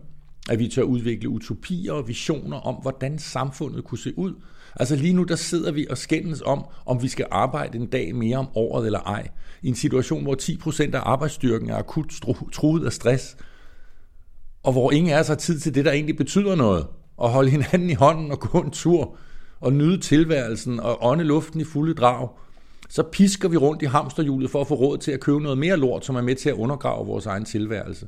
at 0.50 0.60
vi 0.60 0.68
tør 0.68 0.82
udvikle 0.82 1.30
utopier 1.30 1.94
og 1.94 2.08
visioner 2.08 2.58
om, 2.58 2.76
hvordan 2.76 3.20
samfundet 3.20 3.84
kunne 3.84 4.00
se 4.00 4.18
ud. 4.18 4.34
Altså 4.80 4.96
lige 4.96 5.14
nu, 5.14 5.24
der 5.24 5.36
sidder 5.36 5.72
vi 5.72 5.88
og 5.90 5.98
skændes 5.98 6.42
om, 6.42 6.66
om 6.86 7.02
vi 7.02 7.08
skal 7.08 7.26
arbejde 7.32 7.78
en 7.78 7.88
dag 7.88 8.16
mere 8.16 8.38
om 8.38 8.48
året 8.56 8.86
eller 8.86 9.00
ej. 9.00 9.28
I 9.62 9.68
en 9.68 9.76
situation, 9.76 10.24
hvor 10.24 10.36
10% 10.42 10.96
af 10.96 11.02
arbejdsstyrken 11.04 11.70
er 11.70 11.76
akut 11.76 12.14
truet 12.54 12.86
af 12.86 12.94
stress, 12.94 13.38
og 14.64 14.72
hvor 14.72 14.92
ingen 14.92 15.14
af 15.14 15.20
os 15.20 15.28
har 15.28 15.36
tid 15.36 15.60
til 15.60 15.76
det, 15.76 15.86
der 15.86 15.92
egentlig 15.92 16.18
betyder 16.18 16.56
noget. 16.56 16.88
At 17.24 17.30
holde 17.30 17.50
hinanden 17.50 17.90
i 17.90 17.94
hånden 17.94 18.32
og 18.32 18.40
gå 18.40 18.62
en 18.62 18.72
tur, 18.72 19.18
og 19.60 19.74
nyde 19.74 19.98
tilværelsen 19.98 20.80
og 20.80 21.06
ånde 21.06 21.24
luften 21.24 21.62
i 21.62 21.64
fulde 21.64 21.94
drag 21.94 22.30
så 22.90 23.04
pisker 23.04 23.50
vi 23.50 23.58
rundt 23.58 23.82
i 23.82 23.86
hamsterhjulet 23.86 24.50
for 24.50 24.62
at 24.62 24.68
få 24.68 24.76
råd 24.76 24.98
til 24.98 25.12
at 25.12 25.20
købe 25.20 25.40
noget 25.40 25.58
mere 25.58 25.78
lort, 25.78 26.06
som 26.06 26.16
er 26.16 26.22
med 26.22 26.36
til 26.36 26.50
at 26.50 26.56
undergrave 26.56 27.08
vores 27.08 27.26
egen 27.26 27.46
tilværelse. 27.46 28.08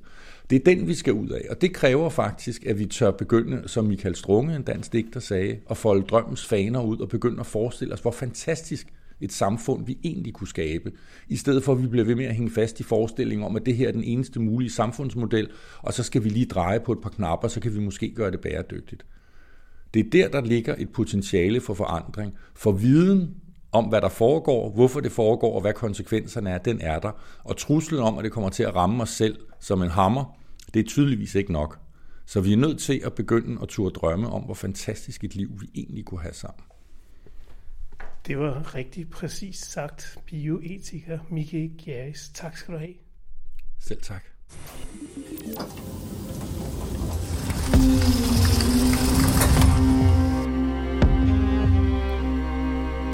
Det 0.50 0.56
er 0.56 0.64
den, 0.76 0.88
vi 0.88 0.94
skal 0.94 1.14
ud 1.14 1.30
af, 1.30 1.46
og 1.50 1.62
det 1.62 1.74
kræver 1.74 2.10
faktisk, 2.10 2.66
at 2.66 2.80
vi 2.80 2.86
tør 2.86 3.12
begynde, 3.12 3.64
som 3.66 3.86
Michael 3.86 4.16
Strunge, 4.16 4.56
en 4.56 4.64
dansk 4.64 4.94
digter, 4.94 5.20
sagde, 5.20 5.58
at 5.70 5.78
folde 5.78 6.08
drømmens 6.08 6.46
faner 6.46 6.84
ud 6.84 7.00
og 7.00 7.10
begynde 7.10 7.40
at 7.40 7.46
forestille 7.46 7.94
os, 7.94 8.00
hvor 8.00 8.12
fantastisk 8.12 8.88
et 9.22 9.34
samfund, 9.34 9.86
vi 9.86 9.98
egentlig 10.04 10.34
kunne 10.34 10.48
skabe, 10.48 10.92
i 11.28 11.36
stedet 11.36 11.64
for 11.64 11.72
at 11.72 11.82
vi 11.82 11.88
bliver 11.88 12.06
ved 12.06 12.16
med 12.16 12.26
at 12.26 12.36
hænge 12.36 12.52
fast 12.52 12.80
i 12.80 12.84
forestillingen 12.84 13.46
om, 13.46 13.56
at 13.56 13.66
det 13.66 13.76
her 13.76 13.88
er 13.88 13.92
den 13.92 14.04
eneste 14.04 14.40
mulige 14.40 14.72
samfundsmodel, 14.72 15.50
og 15.82 15.94
så 15.94 16.04
skal 16.04 16.24
vi 16.24 16.30
lige 16.30 16.46
dreje 16.46 16.80
på 16.80 16.92
et 16.92 17.02
par 17.02 17.10
knapper, 17.10 17.48
så 17.48 17.60
kan 17.60 17.76
vi 17.76 17.80
måske 17.80 18.14
gøre 18.16 18.32
det 18.32 18.40
bæredygtigt. 18.40 19.06
Det 19.94 20.06
er 20.06 20.10
der, 20.10 20.30
der 20.30 20.48
ligger 20.48 20.76
et 20.78 20.90
potentiale 20.90 21.62
for 21.62 21.74
forandring. 21.74 22.34
For 22.56 22.72
viden 22.72 23.36
om, 23.78 23.86
hvad 23.86 24.02
der 24.02 24.10
foregår, 24.10 24.70
hvorfor 24.70 25.00
det 25.00 25.12
foregår, 25.12 25.56
og 25.56 25.62
hvad 25.62 25.74
konsekvenserne 25.74 26.50
er, 26.50 26.58
den 26.58 26.82
er 26.82 27.00
der. 27.00 27.12
Og 27.44 27.58
truslen 27.58 28.02
om, 28.02 28.18
at 28.18 28.24
det 28.24 28.32
kommer 28.32 28.50
til 28.50 28.64
at 28.64 28.76
ramme 28.76 29.04
os 29.04 29.10
selv 29.10 29.40
som 29.60 29.84
en 29.84 29.90
hammer, 29.90 30.38
det 30.74 30.80
er 30.80 30.84
tydeligvis 30.84 31.36
ikke 31.36 31.54
nok. 31.54 31.80
Så 32.26 32.42
vi 32.42 32.54
er 32.54 32.58
nødt 32.58 32.80
til 32.80 33.02
at 33.06 33.14
begynde 33.14 33.62
at 33.62 33.68
turde 33.68 33.94
drømme 33.94 34.30
om, 34.30 34.42
hvor 34.42 34.54
fantastisk 34.54 35.24
et 35.24 35.36
liv 35.36 35.50
vi 35.62 35.70
egentlig 35.76 36.06
kunne 36.06 36.22
have 36.22 36.34
sammen. 36.34 36.64
Det 38.28 38.40
var 38.40 38.76
rigtig 38.76 39.10
præcis 39.10 39.56
sagt, 39.56 40.18
bioetiker 40.26 41.20
Mikke 41.30 41.72
Gjerris. 41.78 42.32
Tak 42.34 42.58
skal 42.58 42.74
du 42.74 42.80
have. 42.80 42.94
Selv 43.80 44.02
tak. 44.02 44.37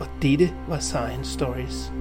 og 0.00 0.06
dette 0.22 0.52
var 0.68 0.78
Science 0.78 1.32
Stories. 1.32 1.92